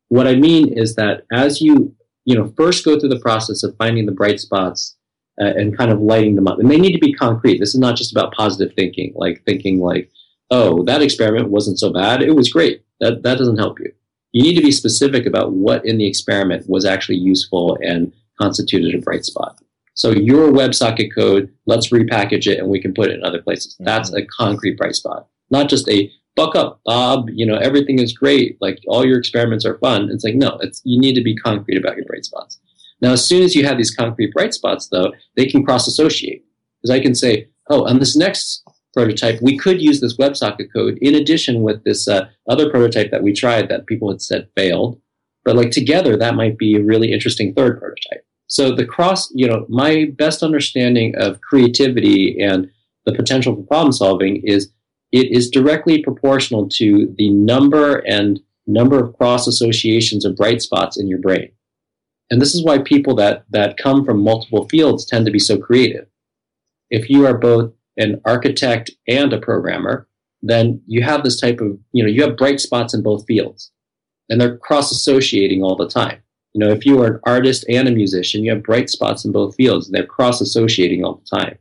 [0.08, 1.94] what I mean is that as you,
[2.28, 4.98] you know, first go through the process of finding the bright spots
[5.40, 7.58] uh, and kind of lighting them up, and they need to be concrete.
[7.58, 10.10] This is not just about positive thinking, like thinking like,
[10.50, 12.20] oh, that experiment wasn't so bad.
[12.20, 12.84] It was great.
[13.00, 13.90] That, that doesn't help you.
[14.32, 18.94] You need to be specific about what in the experiment was actually useful and constituted
[18.94, 19.58] a bright spot.
[19.94, 23.72] So your WebSocket code, let's repackage it and we can put it in other places.
[23.74, 23.84] Mm-hmm.
[23.84, 27.28] That's a concrete bright spot, not just a buck up, Bob.
[27.32, 28.56] You know everything is great.
[28.60, 30.08] Like all your experiments are fun.
[30.10, 32.60] It's like no, it's you need to be concrete about your bright spots.
[33.00, 36.44] Now, as soon as you have these concrete bright spots, though, they can cross associate
[36.80, 40.98] because I can say, oh, on this next prototype, we could use this WebSocket code
[41.00, 45.00] in addition with this uh, other prototype that we tried that people had said failed.
[45.44, 48.24] But like together, that might be a really interesting third prototype.
[48.48, 52.70] So the cross, you know, my best understanding of creativity and
[53.06, 54.70] the potential for problem solving is
[55.12, 60.98] it is directly proportional to the number and number of cross associations of bright spots
[60.98, 61.50] in your brain.
[62.30, 65.56] And this is why people that, that come from multiple fields tend to be so
[65.56, 66.06] creative.
[66.90, 70.06] If you are both an architect and a programmer,
[70.42, 73.72] then you have this type of, you know, you have bright spots in both fields
[74.28, 76.18] and they're cross associating all the time.
[76.54, 79.32] You know, if you are an artist and a musician, you have bright spots in
[79.32, 79.86] both fields.
[79.86, 81.58] And they're cross associating all the time.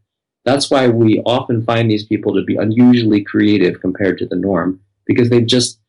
[0.47, 4.79] That's why we often find these people to be unusually creative compared to the norm
[5.05, 5.81] because they've just,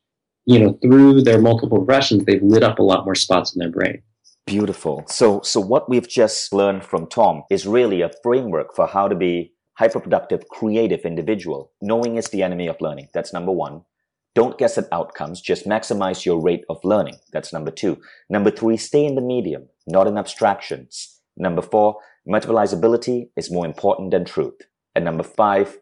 [0.46, 3.70] you know, through their multiple professions, they've lit up a lot more spots in their
[3.70, 4.02] brain.
[4.46, 5.04] Beautiful.
[5.06, 9.14] So, so what we've just learned from Tom is really a framework for how to
[9.14, 11.70] be hyperproductive, creative individual.
[11.80, 13.10] Knowing is the enemy of learning.
[13.14, 13.82] That's number one.
[14.34, 15.40] Don't guess at outcomes.
[15.40, 17.18] Just maximize your rate of learning.
[17.32, 17.98] That's number two.
[18.28, 21.20] Number three, stay in the medium, not in abstractions.
[21.36, 21.98] Number four,
[22.28, 24.60] metabolizability is more important than truth.
[24.94, 25.78] And number five,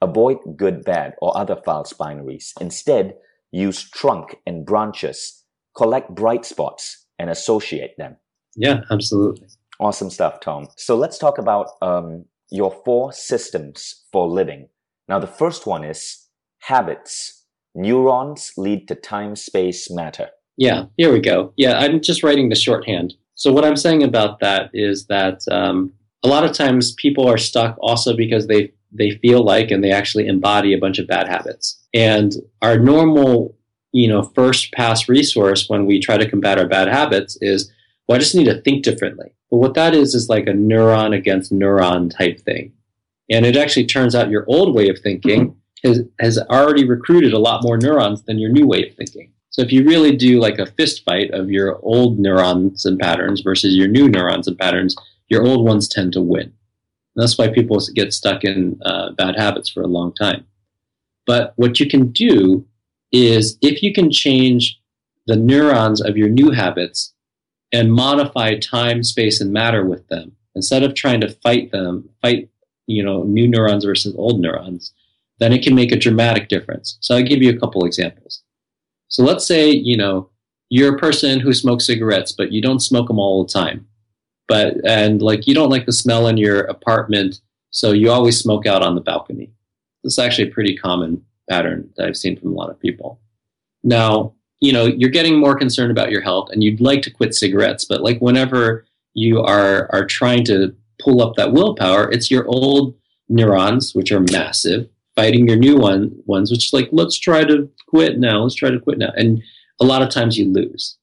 [0.00, 2.52] avoid good, bad, or other false binaries.
[2.60, 3.14] Instead,
[3.50, 5.44] use trunk and branches.
[5.76, 8.16] Collect bright spots and associate them.
[8.56, 9.48] Yeah, absolutely.
[9.80, 10.68] Awesome stuff, Tom.
[10.76, 14.68] So let's talk about um, your four systems for living.
[15.08, 16.28] Now, the first one is
[16.60, 17.44] habits.
[17.74, 20.28] Neurons lead to time, space, matter.
[20.56, 21.52] Yeah, here we go.
[21.56, 23.14] Yeah, I'm just writing the shorthand.
[23.42, 27.36] So, what I'm saying about that is that um, a lot of times people are
[27.36, 31.26] stuck also because they, they feel like and they actually embody a bunch of bad
[31.26, 31.84] habits.
[31.92, 33.56] And our normal,
[33.90, 37.68] you know, first pass resource when we try to combat our bad habits is,
[38.06, 39.34] well, I just need to think differently.
[39.50, 42.72] But what that is is like a neuron against neuron type thing.
[43.28, 47.40] And it actually turns out your old way of thinking has, has already recruited a
[47.40, 49.31] lot more neurons than your new way of thinking.
[49.52, 53.42] So if you really do like a fist fight of your old neurons and patterns
[53.42, 54.96] versus your new neurons and patterns,
[55.28, 56.44] your old ones tend to win.
[56.44, 60.46] And that's why people get stuck in uh, bad habits for a long time.
[61.26, 62.66] But what you can do
[63.12, 64.80] is if you can change
[65.26, 67.12] the neurons of your new habits
[67.72, 72.48] and modify time, space, and matter with them instead of trying to fight them, fight
[72.86, 74.92] you know new neurons versus old neurons,
[75.38, 76.96] then it can make a dramatic difference.
[77.00, 78.41] So I'll give you a couple examples.
[79.12, 80.30] So let's say you know
[80.70, 83.86] you're a person who smokes cigarettes, but you don't smoke them all the time,
[84.48, 87.40] but and like you don't like the smell in your apartment,
[87.70, 89.52] so you always smoke out on the balcony.
[90.02, 93.20] This is actually a pretty common pattern that I've seen from a lot of people.
[93.84, 97.34] Now, you know, you're getting more concerned about your health and you'd like to quit
[97.34, 102.46] cigarettes, but like whenever you are are trying to pull up that willpower, it's your
[102.46, 102.94] old
[103.28, 104.88] neurons, which are massive,
[105.22, 108.70] fighting your new one ones, which is like, let's try to quit now, let's try
[108.70, 109.12] to quit now.
[109.14, 109.40] And
[109.80, 110.98] a lot of times you lose.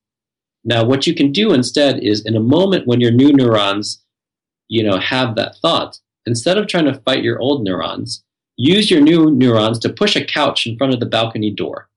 [0.65, 4.03] Now, what you can do instead is in a moment when your new neurons,
[4.67, 8.21] you know, have that thought, instead of trying to fight your old neurons,
[8.57, 11.87] use your new neurons to push a couch in front of the balcony door.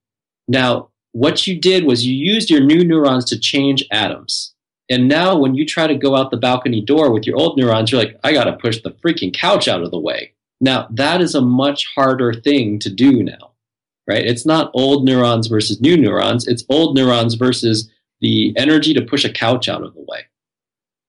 [0.47, 4.55] Now, what you did was you used your new neurons to change atoms.
[4.89, 7.91] And now when you try to go out the balcony door with your old neurons,
[7.91, 10.33] you're like, I got to push the freaking couch out of the way.
[10.63, 13.51] Now, that is a much harder thing to do now,
[14.07, 14.25] right?
[14.25, 16.47] It's not old neurons versus new neurons.
[16.47, 17.91] It's old neurons versus
[18.21, 20.21] the energy to push a couch out of the way.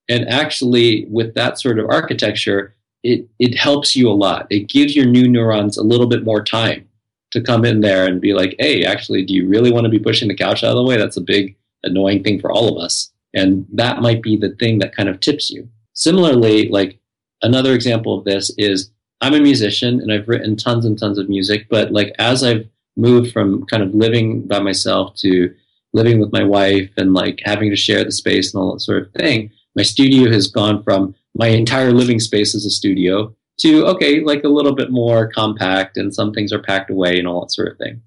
[0.09, 2.75] And actually, with that sort of architecture,
[3.05, 4.49] it, it helps you a lot.
[4.51, 6.89] It gives your new neurons a little bit more time
[7.31, 10.01] to come in there and be like, hey, actually, do you really want to be
[10.01, 10.97] pushing the couch out of the way?
[10.97, 13.13] That's a big annoying thing for all of us.
[13.35, 15.69] And that might be the thing that kind of tips you.
[15.93, 16.99] Similarly, like
[17.43, 18.91] another example of this is
[19.25, 22.69] I'm a musician and I've written tons and tons of music, but like as I've
[22.95, 25.51] moved from kind of living by myself to
[25.95, 29.03] living with my wife and like having to share the space and all that sort
[29.03, 33.87] of thing, my studio has gone from my entire living space as a studio to
[33.87, 37.41] okay, like a little bit more compact and some things are packed away and all
[37.41, 38.03] that sort of thing.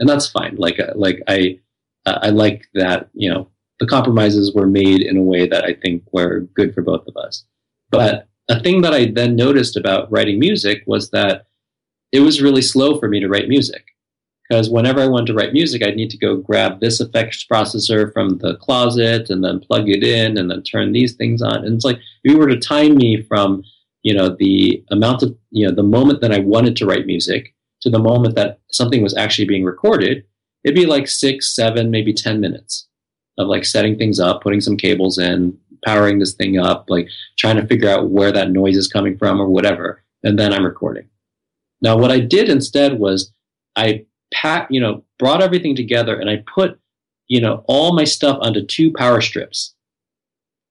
[0.00, 0.56] And that's fine.
[0.56, 1.60] Like uh, like I
[2.06, 3.48] uh, I like that, you know,
[3.78, 7.16] the compromises were made in a way that I think were good for both of
[7.16, 7.44] us.
[7.88, 11.46] But a thing that I then noticed about writing music was that
[12.12, 13.84] it was really slow for me to write music.
[14.48, 18.12] Because whenever I wanted to write music, I'd need to go grab this effects processor
[18.12, 21.64] from the closet and then plug it in and then turn these things on.
[21.64, 23.64] And it's like, if you were to time me from,
[24.02, 27.54] you know, the amount of, you know, the moment that I wanted to write music
[27.80, 30.24] to the moment that something was actually being recorded,
[30.62, 32.86] it'd be like six, seven, maybe 10 minutes
[33.38, 37.08] of like setting things up, putting some cables in, powering this thing up, like
[37.38, 40.02] trying to figure out where that noise is coming from or whatever.
[40.24, 41.08] And then I'm recording.
[41.80, 43.32] Now, what I did instead was
[43.76, 46.80] I pat, you know, brought everything together and I put,
[47.28, 49.74] you know, all my stuff onto two power strips.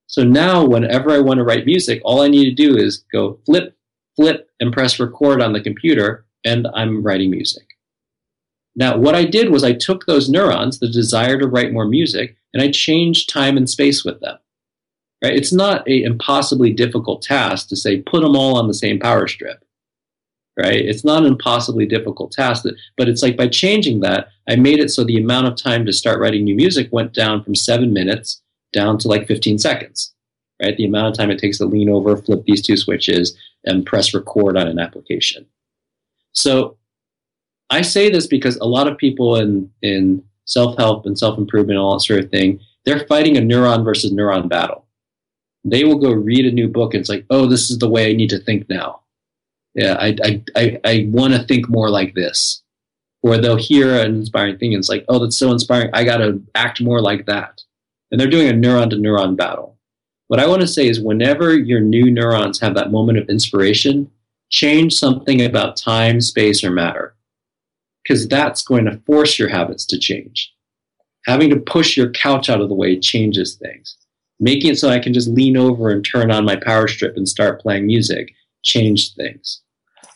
[0.07, 3.39] So now whenever I want to write music, all I need to do is go
[3.45, 3.76] flip,
[4.16, 7.66] flip, and press record on the computer, and I'm writing music.
[8.76, 12.36] Now, what I did was I took those neurons, the desire to write more music,
[12.53, 14.38] and I changed time and space with them.
[15.24, 15.36] Right?
[15.36, 19.28] It's not an impossibly difficult task to say put them all on the same power
[19.28, 19.66] strip
[20.57, 20.86] right?
[20.86, 24.80] It's not an impossibly difficult task, that, but it's like by changing that, I made
[24.80, 27.93] it so the amount of time to start writing new music went down from seven
[27.93, 28.41] minutes
[28.72, 30.13] down to like 15 seconds,
[30.61, 30.76] right?
[30.76, 34.13] The amount of time it takes to lean over, flip these two switches, and press
[34.13, 35.45] record on an application.
[36.34, 36.78] So
[37.70, 41.80] I say this because a lot of people in, in self help and self improvement,
[41.80, 44.84] all that sort of thing, they're fighting a neuron versus neuron battle.
[45.66, 48.09] They will go read a new book and it's like, oh, this is the way
[48.09, 49.01] I need to think now
[49.76, 52.63] yeah, I, I, I, I want to think more like this.
[53.22, 55.89] Or they'll hear an inspiring thing and it's like, oh, that's so inspiring.
[55.93, 57.61] I got to act more like that.
[58.11, 59.78] And they're doing a neuron to neuron battle.
[60.28, 64.09] What I want to say is whenever your new neurons have that moment of inspiration,
[64.49, 67.16] change something about time, space, or matter.
[68.03, 70.53] Because that's going to force your habits to change.
[71.26, 73.97] Having to push your couch out of the way changes things.
[74.39, 77.27] Making it so I can just lean over and turn on my power strip and
[77.27, 78.33] start playing music
[78.63, 79.61] changed things.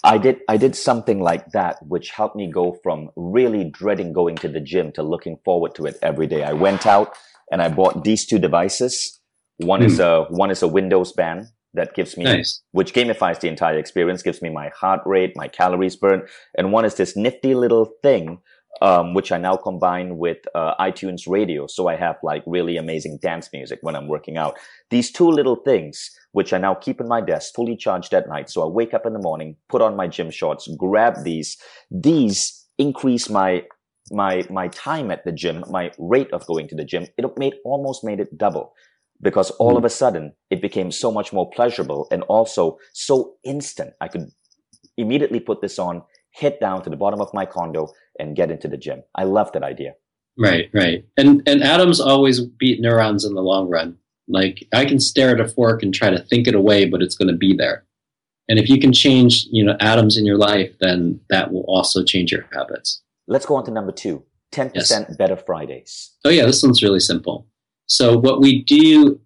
[0.03, 4.35] I did I did something like that which helped me go from really dreading going
[4.37, 6.43] to the gym to looking forward to it every day.
[6.43, 7.13] I went out
[7.51, 9.19] and I bought these two devices.
[9.57, 9.85] One mm.
[9.85, 10.03] is hmm.
[10.03, 12.61] a one is a Windows band that gives me nice.
[12.71, 16.23] which gamifies the entire experience, gives me my heart rate, my calories burned,
[16.57, 18.39] and one is this nifty little thing
[18.81, 21.67] um, which I now combine with uh, iTunes Radio.
[21.67, 24.57] So I have like really amazing dance music when I'm working out.
[24.89, 28.49] These two little things, which I now keep in my desk, fully charged at night.
[28.49, 31.57] So I wake up in the morning, put on my gym shorts, grab these.
[31.91, 33.63] These increase my
[34.11, 37.07] my my time at the gym, my rate of going to the gym.
[37.17, 38.73] It made almost made it double
[39.21, 43.93] because all of a sudden it became so much more pleasurable and also so instant.
[44.01, 44.31] I could
[44.97, 48.67] immediately put this on hit down to the bottom of my condo and get into
[48.67, 49.03] the gym.
[49.15, 49.93] I love that idea.
[50.37, 51.05] Right, right.
[51.17, 53.97] And and atoms always beat neurons in the long run.
[54.27, 57.15] Like I can stare at a fork and try to think it away, but it's
[57.15, 57.85] going to be there.
[58.47, 62.03] And if you can change, you know, atoms in your life, then that will also
[62.03, 63.01] change your habits.
[63.27, 64.23] Let's go on to number two.
[64.51, 65.17] 10% yes.
[65.17, 66.11] better Fridays.
[66.25, 67.45] Oh yeah, this one's really simple.
[67.85, 69.19] So what we do,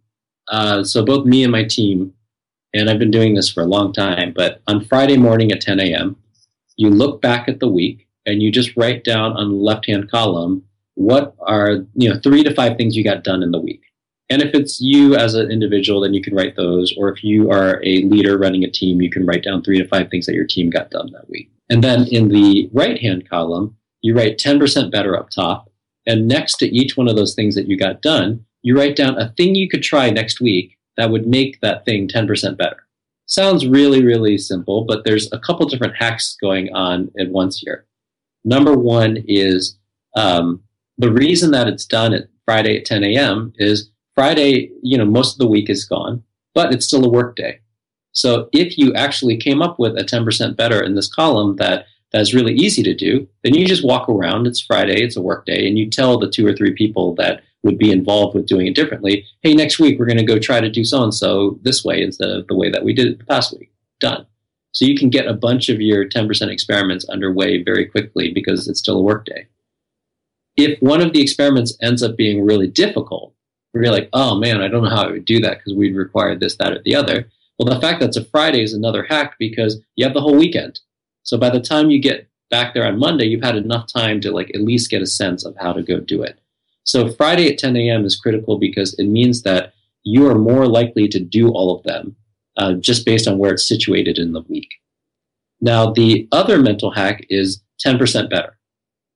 [0.49, 2.13] uh, so both me and my team,
[2.73, 5.79] and I've been doing this for a long time, but on Friday morning at 10
[5.79, 6.17] a.m.,
[6.77, 10.09] you look back at the week and you just write down on the left hand
[10.09, 10.63] column
[10.95, 13.81] what are you know three to five things you got done in the week.
[14.29, 17.51] And if it's you as an individual then you can write those or if you
[17.51, 20.35] are a leader running a team you can write down three to five things that
[20.35, 21.51] your team got done that week.
[21.69, 25.69] And then in the right hand column you write 10% better up top.
[26.05, 29.19] And next to each one of those things that you got done you write down
[29.19, 32.82] a thing you could try next week that would make that thing 10% better
[33.25, 37.85] sounds really, really simple, but there's a couple different hacks going on at once here.
[38.43, 39.77] Number one is
[40.15, 40.61] um,
[40.97, 43.53] the reason that it's done at Friday at 10 a.m.
[43.57, 47.35] is Friday, you know, most of the week is gone, but it's still a work
[47.35, 47.59] day.
[48.11, 52.33] So if you actually came up with a 10% better in this column that that's
[52.33, 54.45] really easy to do, then you just walk around.
[54.45, 57.41] It's Friday, it's a work day, and you tell the two or three people that
[57.63, 59.25] would be involved with doing it differently.
[59.41, 62.03] Hey, next week we're going to go try to do so and so this way
[62.03, 63.71] instead of the way that we did it the past week.
[63.99, 64.25] Done.
[64.73, 68.79] So you can get a bunch of your 10% experiments underway very quickly because it's
[68.79, 69.47] still a workday.
[70.57, 73.33] If one of the experiments ends up being really difficult,
[73.73, 76.35] you're like, oh man, I don't know how I would do that because we'd require
[76.35, 77.29] this, that, or the other.
[77.57, 80.35] Well, the fact that it's a Friday is another hack because you have the whole
[80.35, 80.79] weekend.
[81.23, 84.31] So by the time you get back there on Monday, you've had enough time to
[84.31, 86.39] like at least get a sense of how to go do it.
[86.83, 88.05] So Friday at 10 a.m.
[88.05, 89.73] is critical because it means that
[90.03, 92.15] you are more likely to do all of them
[92.57, 94.69] uh, just based on where it's situated in the week.
[95.61, 98.57] Now, the other mental hack is 10% better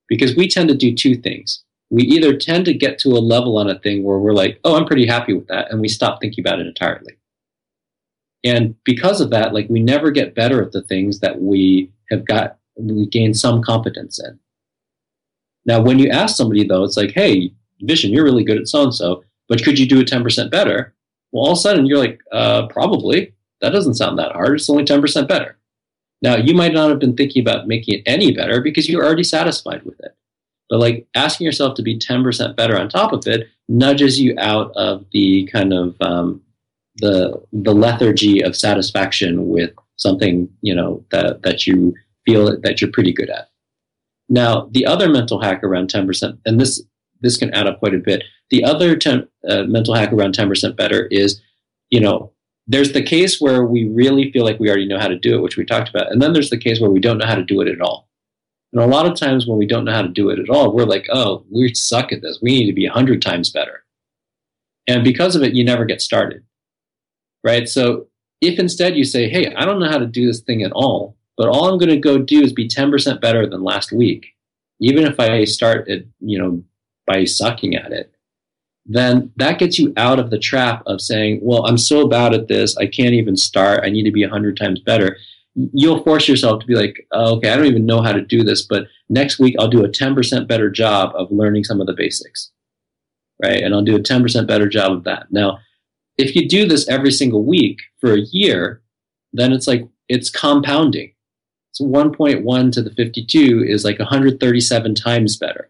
[0.08, 1.64] because we tend to do two things.
[1.90, 4.76] We either tend to get to a level on a thing where we're like, oh,
[4.76, 7.18] I'm pretty happy with that, and we stop thinking about it entirely.
[8.44, 12.26] And because of that, like we never get better at the things that we have
[12.26, 14.40] got, we gain some competence in.
[15.66, 17.52] Now, when you ask somebody though, it's like, hey,
[17.84, 20.94] Vishen, you're really good at so and so, but could you do it 10% better?
[21.32, 23.34] Well, all of a sudden you're like, uh, probably.
[23.62, 24.56] That doesn't sound that hard.
[24.56, 25.58] It's only 10% better.
[26.22, 29.24] Now, you might not have been thinking about making it any better because you're already
[29.24, 30.16] satisfied with it.
[30.70, 34.72] But like asking yourself to be 10% better on top of it nudges you out
[34.76, 36.42] of the kind of um,
[36.98, 41.94] the the lethargy of satisfaction with something you know that that you
[42.26, 43.50] feel that you're pretty good at.
[44.30, 46.84] Now, the other mental hack around 10%, and this
[47.22, 48.24] this can add up quite a bit.
[48.50, 51.42] The other 10, uh, mental hack around 10% better is,
[51.90, 52.32] you know,
[52.68, 55.42] there's the case where we really feel like we already know how to do it,
[55.42, 56.12] which we talked about.
[56.12, 58.10] And then there's the case where we don't know how to do it at all.
[58.74, 60.74] And a lot of times when we don't know how to do it at all,
[60.74, 62.40] we're like, oh, we suck at this.
[62.42, 63.86] We need to be 100 times better.
[64.88, 66.44] And because of it, you never get started.
[67.44, 67.70] Right?
[67.70, 68.08] So
[68.42, 71.16] if instead you say, hey, I don't know how to do this thing at all,
[71.38, 74.28] but all I'm going to go do is be 10% better than last week,
[74.82, 76.64] even if I start at, you know,
[77.08, 78.14] by sucking at it,
[78.86, 82.48] then that gets you out of the trap of saying, well, I'm so bad at
[82.48, 85.18] this, I can't even start, I need to be 100 times better.
[85.56, 88.44] You'll force yourself to be like, oh, okay, I don't even know how to do
[88.44, 91.94] this, but next week I'll do a 10% better job of learning some of the
[91.94, 92.52] basics,
[93.44, 93.62] right?
[93.62, 95.32] And I'll do a 10% better job of that.
[95.32, 95.60] Now,
[96.18, 98.82] if you do this every single week for a year,
[99.34, 101.14] then it's like, it's compounding.
[101.72, 105.70] So 1.1 to the 52 is like 137 times better.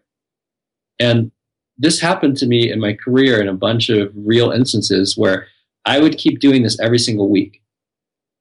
[0.98, 1.30] And
[1.76, 5.46] this happened to me in my career in a bunch of real instances where
[5.84, 7.62] I would keep doing this every single week.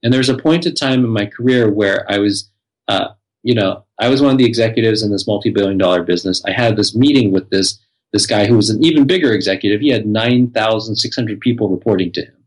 [0.03, 2.49] And there's a point in time in my career where I was,
[2.87, 3.09] uh,
[3.43, 6.43] you know, I was one of the executives in this multi-billion dollar business.
[6.45, 7.79] I had this meeting with this
[8.13, 9.81] this guy who was an even bigger executive.
[9.81, 12.37] He had 9,600 people reporting to him.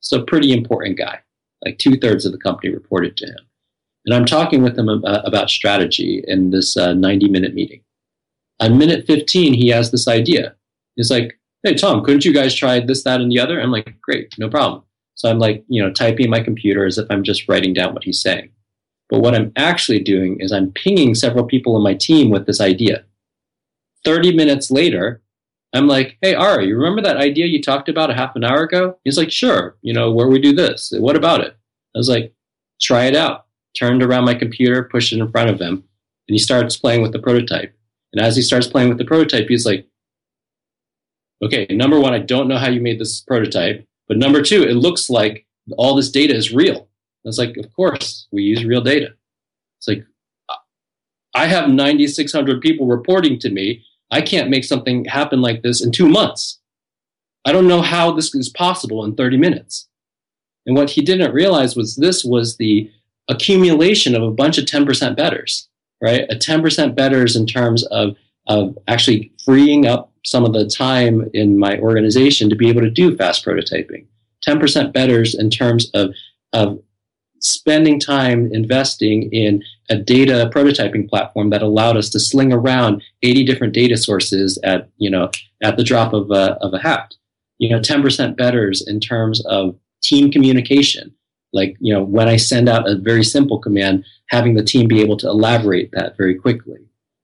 [0.00, 1.20] So pretty important guy.
[1.64, 3.38] Like two thirds of the company reported to him.
[4.06, 7.82] And I'm talking with him about, strategy in this uh, 90 minute meeting.
[8.62, 10.54] On minute 15, he has this idea.
[10.94, 13.60] He's like, hey, Tom, couldn't you guys try this, that, and the other?
[13.60, 14.84] I'm like, great, no problem.
[15.14, 18.04] So I'm like, you know, typing my computer as if I'm just writing down what
[18.04, 18.50] he's saying.
[19.10, 22.60] But what I'm actually doing is I'm pinging several people in my team with this
[22.60, 23.04] idea.
[24.04, 25.20] 30 minutes later,
[25.74, 28.62] I'm like, hey, Ari, you remember that idea you talked about a half an hour
[28.62, 28.96] ago?
[29.04, 30.92] He's like, sure, you know, where we do this.
[30.96, 31.56] What about it?
[31.96, 32.32] I was like,
[32.80, 33.46] try it out.
[33.76, 35.82] Turned around my computer, pushed it in front of him,
[36.28, 37.74] and he starts playing with the prototype.
[38.12, 39.86] And as he starts playing with the prototype, he's like,
[41.42, 43.86] okay, number one, I don't know how you made this prototype.
[44.08, 45.46] But number two, it looks like
[45.76, 46.76] all this data is real.
[46.76, 49.14] And it's like, of course, we use real data.
[49.78, 50.04] It's like,
[51.34, 53.84] I have 9,600 people reporting to me.
[54.10, 56.60] I can't make something happen like this in two months.
[57.44, 59.88] I don't know how this is possible in 30 minutes.
[60.66, 62.90] And what he didn't realize was this was the
[63.28, 65.68] accumulation of a bunch of 10% betters
[66.02, 66.24] right?
[66.28, 68.16] A 10% betters in terms of,
[68.48, 72.90] of actually freeing up some of the time in my organization to be able to
[72.90, 74.06] do fast prototyping.
[74.46, 76.14] 10% betters in terms of,
[76.52, 76.80] of
[77.40, 83.44] spending time investing in a data prototyping platform that allowed us to sling around 80
[83.44, 85.30] different data sources at, you know,
[85.62, 87.14] at the drop of a, of a hat.
[87.58, 91.14] You know, 10% betters in terms of team communication.
[91.52, 95.00] Like, you know, when I send out a very simple command, having the team be
[95.00, 96.78] able to elaborate that very quickly.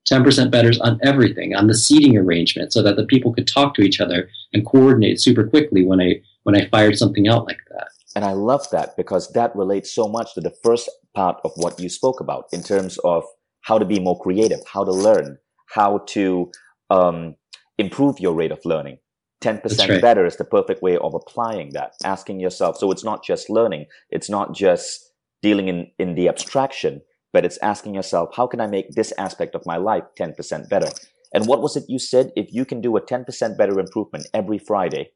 [0.09, 3.81] 10% betters on everything, on the seating arrangement, so that the people could talk to
[3.81, 7.89] each other and coordinate super quickly when I when I fired something out like that.
[8.15, 11.79] And I love that because that relates so much to the first part of what
[11.79, 13.23] you spoke about in terms of
[13.61, 16.51] how to be more creative, how to learn, how to
[16.89, 17.35] um,
[17.77, 18.97] improve your rate of learning.
[19.41, 20.01] 10% right.
[20.01, 22.77] better is the perfect way of applying that, asking yourself.
[22.77, 25.11] So it's not just learning, it's not just
[25.41, 29.55] dealing in, in the abstraction, but it's asking yourself, how can I make this aspect
[29.55, 30.89] of my life 10% better?
[31.33, 32.31] And what was it you said?
[32.35, 35.11] If you can do a 10% better improvement every Friday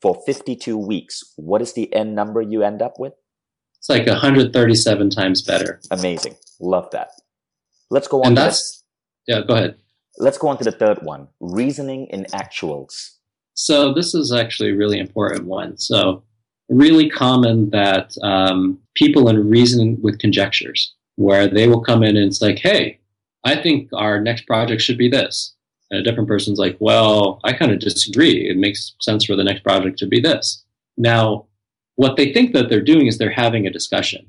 [0.00, 3.14] for 52 weeks, what is the end number you end up with?
[3.78, 5.80] It's like 137 times better.
[5.90, 6.36] Amazing.
[6.60, 7.10] Love that.
[7.90, 8.28] Let's go on.
[8.28, 8.84] And that's,
[9.26, 9.76] yeah, go ahead.
[10.18, 13.16] Let's go on to the third one reasoning in actuals.
[13.54, 15.78] So, this is actually a really important one.
[15.78, 16.22] So,
[16.68, 22.26] really common that um, people in reason with conjectures, where they will come in and
[22.26, 22.98] it's like, hey,
[23.44, 25.54] I think our next project should be this.
[25.90, 28.48] And a different person's like, well, I kind of disagree.
[28.48, 30.64] It makes sense for the next project to be this.
[30.96, 31.46] Now,
[31.96, 34.26] what they think that they're doing is they're having a discussion.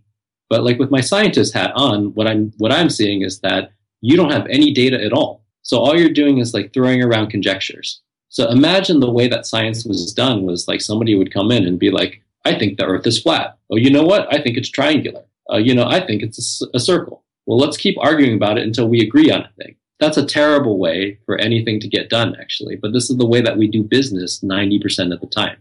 [0.50, 3.72] But like with my scientist hat on, what I'm what I'm seeing is that
[4.02, 5.44] you don't have any data at all.
[5.64, 8.02] So all you're doing is like throwing around conjectures.
[8.30, 11.80] So imagine the way that science was done was like somebody would come in and
[11.80, 13.58] be like, I think the earth is flat.
[13.72, 14.32] Oh, you know what?
[14.34, 15.24] I think it's triangular.
[15.52, 17.24] Uh, you know, I think it's a, a circle.
[17.46, 19.76] Well, let's keep arguing about it until we agree on a thing.
[20.00, 22.76] That's a terrible way for anything to get done, actually.
[22.76, 25.58] But this is the way that we do business 90% of the time.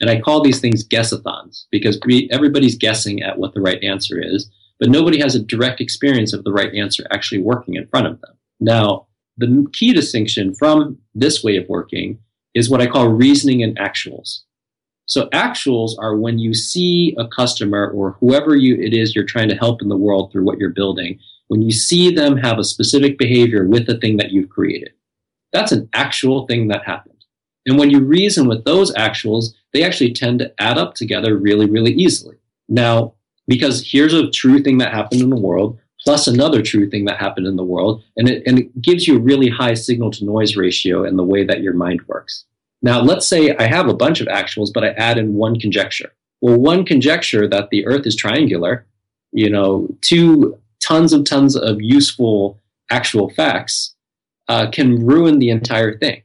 [0.00, 1.98] And I call these things guessathons because
[2.30, 6.44] everybody's guessing at what the right answer is, but nobody has a direct experience of
[6.44, 8.34] the right answer actually working in front of them.
[8.60, 9.06] Now,
[9.36, 12.18] the key distinction from this way of working
[12.54, 14.40] is what I call reasoning and actuals.
[15.06, 19.48] So actuals are when you see a customer or whoever you, it is you're trying
[19.50, 22.64] to help in the world through what you're building, when you see them have a
[22.64, 24.90] specific behavior with the thing that you've created.
[25.52, 27.24] That's an actual thing that happened.
[27.66, 31.66] And when you reason with those actuals, they actually tend to add up together really,
[31.66, 32.36] really easily.
[32.68, 33.14] Now,
[33.46, 37.18] because here's a true thing that happened in the world, plus another true thing that
[37.18, 40.24] happened in the world, and it, and it gives you a really high signal to
[40.24, 42.44] noise ratio in the way that your mind works.
[42.80, 46.12] Now, let's say I have a bunch of actuals, but I add in one conjecture.
[46.40, 48.86] Well, one conjecture that the Earth is triangular,
[49.32, 53.96] you know, two tons of tons of useful actual facts
[54.46, 56.22] uh, can ruin the entire thing.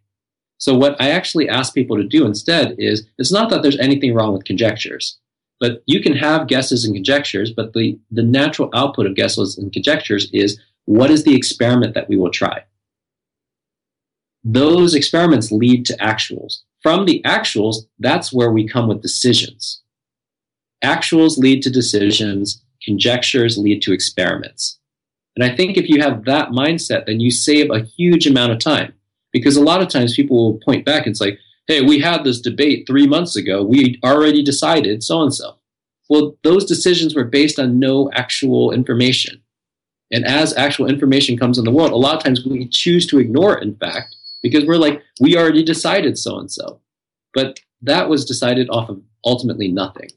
[0.60, 4.14] So, what I actually ask people to do instead is it's not that there's anything
[4.14, 5.18] wrong with conjectures,
[5.62, 9.72] but you can have guesses and conjectures, but the, the natural output of guesses and
[9.72, 12.64] conjectures is what is the experiment that we will try?
[14.44, 16.62] Those experiments lead to actuals.
[16.82, 19.84] From the actuals, that's where we come with decisions.
[20.84, 24.80] Actuals lead to decisions, conjectures lead to experiments.
[25.36, 28.58] And I think if you have that mindset, then you save a huge amount of
[28.58, 28.94] time.
[29.32, 31.38] Because a lot of times people will point back and say,
[31.68, 33.64] hey, we had this debate three months ago.
[33.64, 35.58] We already decided so and so.
[36.10, 39.42] Well, those decisions were based on no actual information.
[40.12, 43.20] And as actual information comes in the world, a lot of times we choose to
[43.20, 46.82] ignore it, in fact, because we're like, we already decided so and so.
[47.34, 50.10] But that was decided off of ultimately nothing.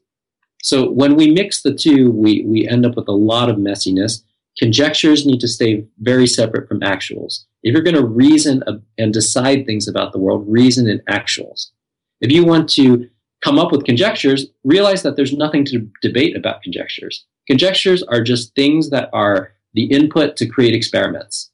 [0.62, 4.22] So when we mix the two, we, we end up with a lot of messiness.
[4.58, 7.44] Conjectures need to stay very separate from actuals.
[7.62, 8.62] If you're going to reason
[8.98, 11.70] and decide things about the world, reason in actuals.
[12.20, 13.08] If you want to
[13.42, 17.26] come up with conjectures, realize that there's nothing to debate about conjectures.
[17.46, 21.50] Conjectures are just things that are the input to create experiments.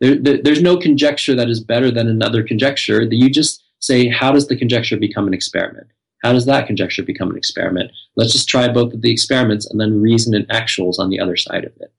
[0.00, 3.06] There, there, there's no conjecture that is better than another conjecture.
[3.06, 5.88] That you just say, how does the conjecture become an experiment?
[6.22, 7.92] How does that conjecture become an experiment?
[8.16, 11.36] Let's just try both of the experiments and then reason in actuals on the other
[11.36, 11.92] side of it.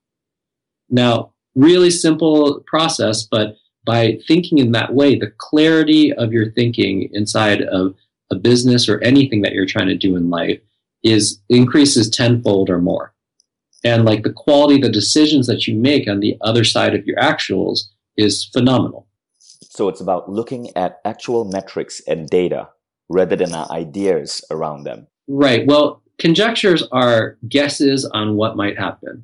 [0.90, 7.10] Now, really simple process, but by thinking in that way, the clarity of your thinking
[7.14, 7.96] inside of
[8.32, 10.60] a business or anything that you're trying to do in life
[11.04, 13.14] is increases tenfold or more.
[13.84, 17.06] And like the quality of the decisions that you make on the other side of
[17.08, 19.08] your actuals is phenomenal.
[19.40, 22.70] So it's about looking at actual metrics and data
[23.12, 25.08] rather than our ideas around them.
[25.28, 25.66] Right.
[25.66, 29.24] Well, conjectures are guesses on what might happen.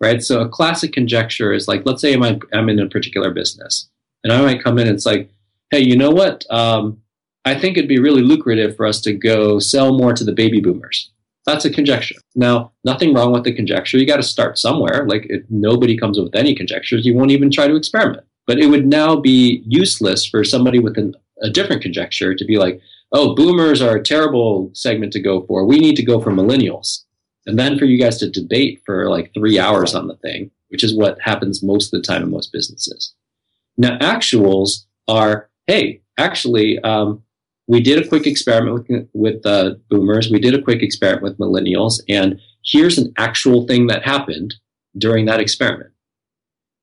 [0.00, 0.22] Right.
[0.22, 3.88] So a classic conjecture is like, let's say I'm, I'm in a particular business
[4.22, 5.30] and I might come in and it's like,
[5.70, 6.44] hey, you know what?
[6.50, 7.00] Um,
[7.46, 10.60] I think it'd be really lucrative for us to go sell more to the baby
[10.60, 11.10] boomers.
[11.46, 12.16] That's a conjecture.
[12.34, 13.98] Now, nothing wrong with the conjecture.
[13.98, 15.06] You got to start somewhere.
[15.08, 18.26] Like, if nobody comes up with any conjectures, you won't even try to experiment.
[18.48, 22.58] But it would now be useless for somebody with an, a different conjecture to be
[22.58, 22.80] like,
[23.16, 25.64] oh, boomers are a terrible segment to go for.
[25.64, 27.04] We need to go for millennials.
[27.46, 30.84] And then for you guys to debate for like three hours on the thing, which
[30.84, 33.14] is what happens most of the time in most businesses.
[33.78, 37.22] Now, actuals are, hey, actually, um,
[37.68, 40.30] we did a quick experiment with with uh, boomers.
[40.30, 44.54] We did a quick experiment with millennials, and here's an actual thing that happened
[44.96, 45.90] during that experiment.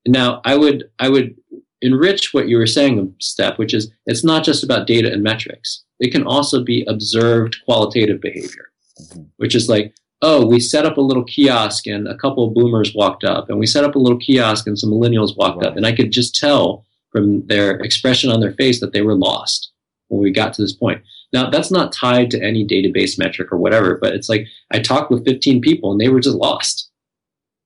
[0.06, 1.36] Now, I would I would
[1.80, 5.84] enrich what you were saying, Steph, which is it's not just about data and metrics.
[6.04, 8.70] It can also be observed qualitative behavior,
[9.00, 9.22] mm-hmm.
[9.38, 12.94] which is like, oh, we set up a little kiosk and a couple of boomers
[12.94, 15.66] walked up, and we set up a little kiosk and some millennials walked right.
[15.70, 19.14] up, and I could just tell from their expression on their face that they were
[19.14, 19.72] lost
[20.08, 21.02] when we got to this point.
[21.32, 25.10] Now, that's not tied to any database metric or whatever, but it's like I talked
[25.10, 26.90] with 15 people and they were just lost.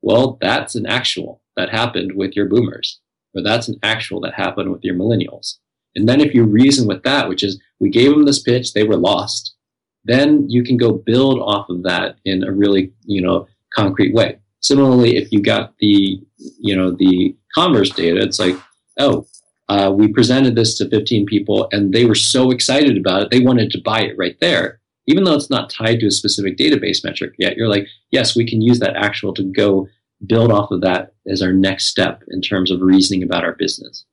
[0.00, 3.00] Well, that's an actual that happened with your boomers,
[3.34, 5.56] or that's an actual that happened with your millennials.
[5.98, 8.84] And then if you reason with that, which is we gave them this pitch, they
[8.84, 9.56] were lost,
[10.04, 14.38] then you can go build off of that in a really, you know, concrete way.
[14.60, 16.22] Similarly, if you got the,
[16.60, 18.54] you know, the converse data, it's like,
[19.00, 19.26] oh,
[19.68, 23.40] uh, we presented this to 15 people and they were so excited about it, they
[23.40, 24.80] wanted to buy it right there.
[25.08, 28.46] even though it's not tied to a specific database metric yet, you're like, yes, we
[28.46, 29.88] can use that actual to go
[30.26, 34.04] build off of that as our next step in terms of reasoning about our business.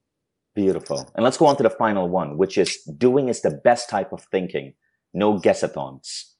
[0.55, 1.11] Beautiful.
[1.15, 4.13] And let's go on to the final one, which is doing is the best type
[4.13, 4.73] of thinking.
[5.13, 6.31] No guessathons.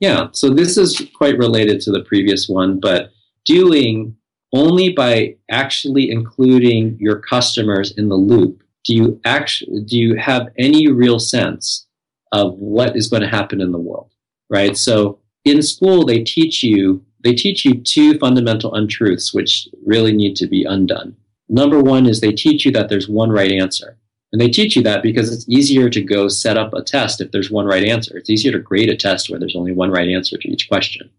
[0.00, 0.28] Yeah.
[0.32, 3.10] So this is quite related to the previous one, but
[3.44, 4.16] doing
[4.52, 10.48] only by actually including your customers in the loop do you actually do you have
[10.58, 11.86] any real sense
[12.32, 14.10] of what is going to happen in the world
[14.48, 20.12] right so in school they teach you they teach you two fundamental untruths which really
[20.12, 21.14] need to be undone
[21.48, 23.96] number one is they teach you that there's one right answer
[24.32, 27.30] and they teach you that because it's easier to go set up a test if
[27.30, 30.08] there's one right answer it's easier to grade a test where there's only one right
[30.08, 31.10] answer to each question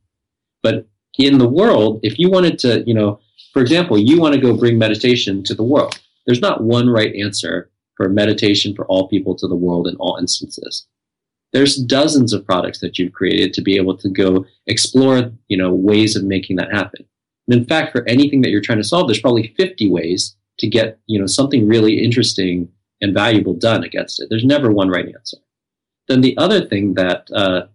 [0.64, 0.88] but
[1.18, 3.20] in the world if you wanted to you know
[3.54, 7.16] for example you want to go bring meditation to the world there's not one right
[7.16, 7.70] answer
[8.00, 10.88] for meditation for all people to the world in all instances.
[11.52, 15.74] There's dozens of products that you've created to be able to go explore, you know,
[15.74, 17.06] ways of making that happen.
[17.50, 20.68] And in fact, for anything that you're trying to solve, there's probably 50 ways to
[20.68, 22.70] get, you know, something really interesting
[23.02, 24.28] and valuable done against it.
[24.30, 25.38] There's never one right answer.
[26.08, 27.68] Then the other thing that uh,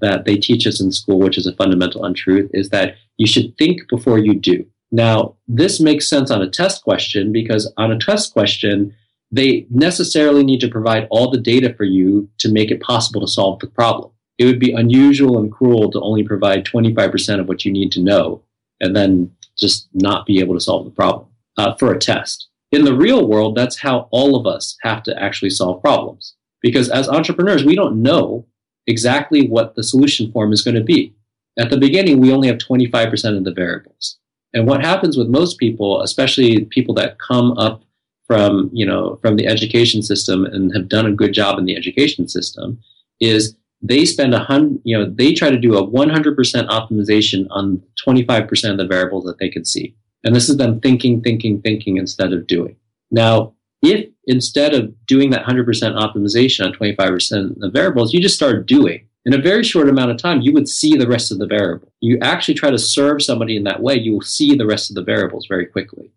[0.00, 3.56] that they teach us in school, which is a fundamental untruth, is that you should
[3.58, 4.64] think before you do.
[4.92, 8.94] Now, this makes sense on a test question because on a test question,
[9.30, 13.28] they necessarily need to provide all the data for you to make it possible to
[13.28, 14.10] solve the problem.
[14.38, 18.00] It would be unusual and cruel to only provide 25% of what you need to
[18.00, 18.42] know
[18.80, 21.26] and then just not be able to solve the problem
[21.56, 22.48] uh, for a test.
[22.70, 26.34] In the real world, that's how all of us have to actually solve problems.
[26.60, 28.46] Because as entrepreneurs, we don't know
[28.86, 31.14] exactly what the solution form is going to be.
[31.58, 34.18] At the beginning, we only have 25% of the variables.
[34.54, 37.82] And what happens with most people, especially people that come up
[38.26, 41.76] from, you know, from the education system and have done a good job in the
[41.76, 42.78] education system,
[43.20, 46.34] is they spend a hundred, you know, they try to do a 100%
[46.68, 49.94] optimization on 25% of the variables that they can see.
[50.24, 52.76] And this is them thinking, thinking, thinking instead of doing.
[53.10, 58.34] Now, if instead of doing that 100% optimization on 25% of the variables, you just
[58.34, 61.38] start doing, in a very short amount of time, you would see the rest of
[61.38, 61.92] the variable.
[62.00, 64.96] You actually try to serve somebody in that way, you will see the rest of
[64.96, 66.10] the variables very quickly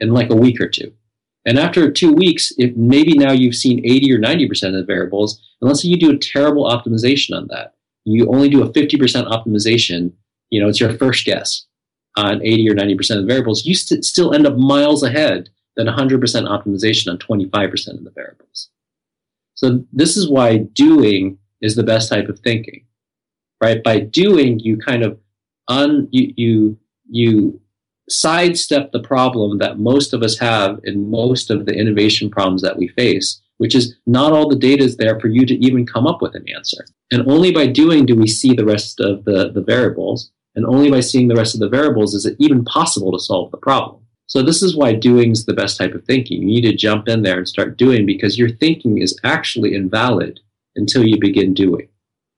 [0.00, 0.92] in like a week or two.
[1.46, 5.40] And after two weeks, if maybe now you've seen 80 or 90% of the variables,
[5.60, 8.98] and let's say you do a terrible optimization on that, you only do a 50%
[9.30, 10.12] optimization,
[10.50, 11.66] you know, it's your first guess
[12.16, 15.86] on 80 or 90% of the variables, you st- still end up miles ahead than
[15.86, 18.70] 100% optimization on 25% of the variables.
[19.54, 22.84] So this is why doing is the best type of thinking,
[23.62, 23.82] right?
[23.82, 25.18] By doing, you kind of
[25.68, 27.60] un, you, you, you
[28.08, 32.76] sidestep the problem that most of us have in most of the innovation problems that
[32.76, 36.06] we face, which is not all the data is there for you to even come
[36.06, 36.84] up with an answer.
[37.10, 40.30] And only by doing do we see the rest of the, the variables.
[40.56, 43.50] And only by seeing the rest of the variables is it even possible to solve
[43.50, 44.02] the problem.
[44.26, 46.42] So this is why doing is the best type of thinking.
[46.42, 50.40] You need to jump in there and start doing because your thinking is actually invalid
[50.76, 51.88] until you begin doing.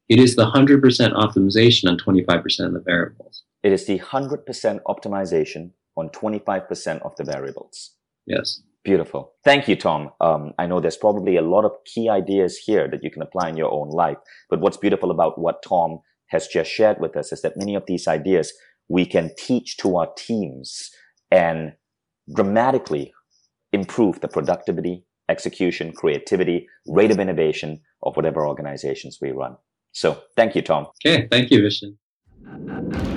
[0.08, 3.44] It is the 100% optimization on 25% of the variables.
[3.66, 4.46] It is the 100%
[4.86, 7.96] optimization on 25% of the variables.
[8.24, 8.62] Yes.
[8.84, 9.32] Beautiful.
[9.42, 10.10] Thank you, Tom.
[10.20, 13.48] Um, I know there's probably a lot of key ideas here that you can apply
[13.48, 14.18] in your own life.
[14.48, 15.98] But what's beautiful about what Tom
[16.28, 18.52] has just shared with us is that many of these ideas
[18.88, 20.92] we can teach to our teams
[21.32, 21.72] and
[22.36, 23.12] dramatically
[23.72, 29.56] improve the productivity, execution, creativity, rate of innovation of whatever organizations we run.
[29.90, 30.86] So thank you, Tom.
[31.04, 31.26] Okay.
[31.28, 33.16] Thank you, Vishen.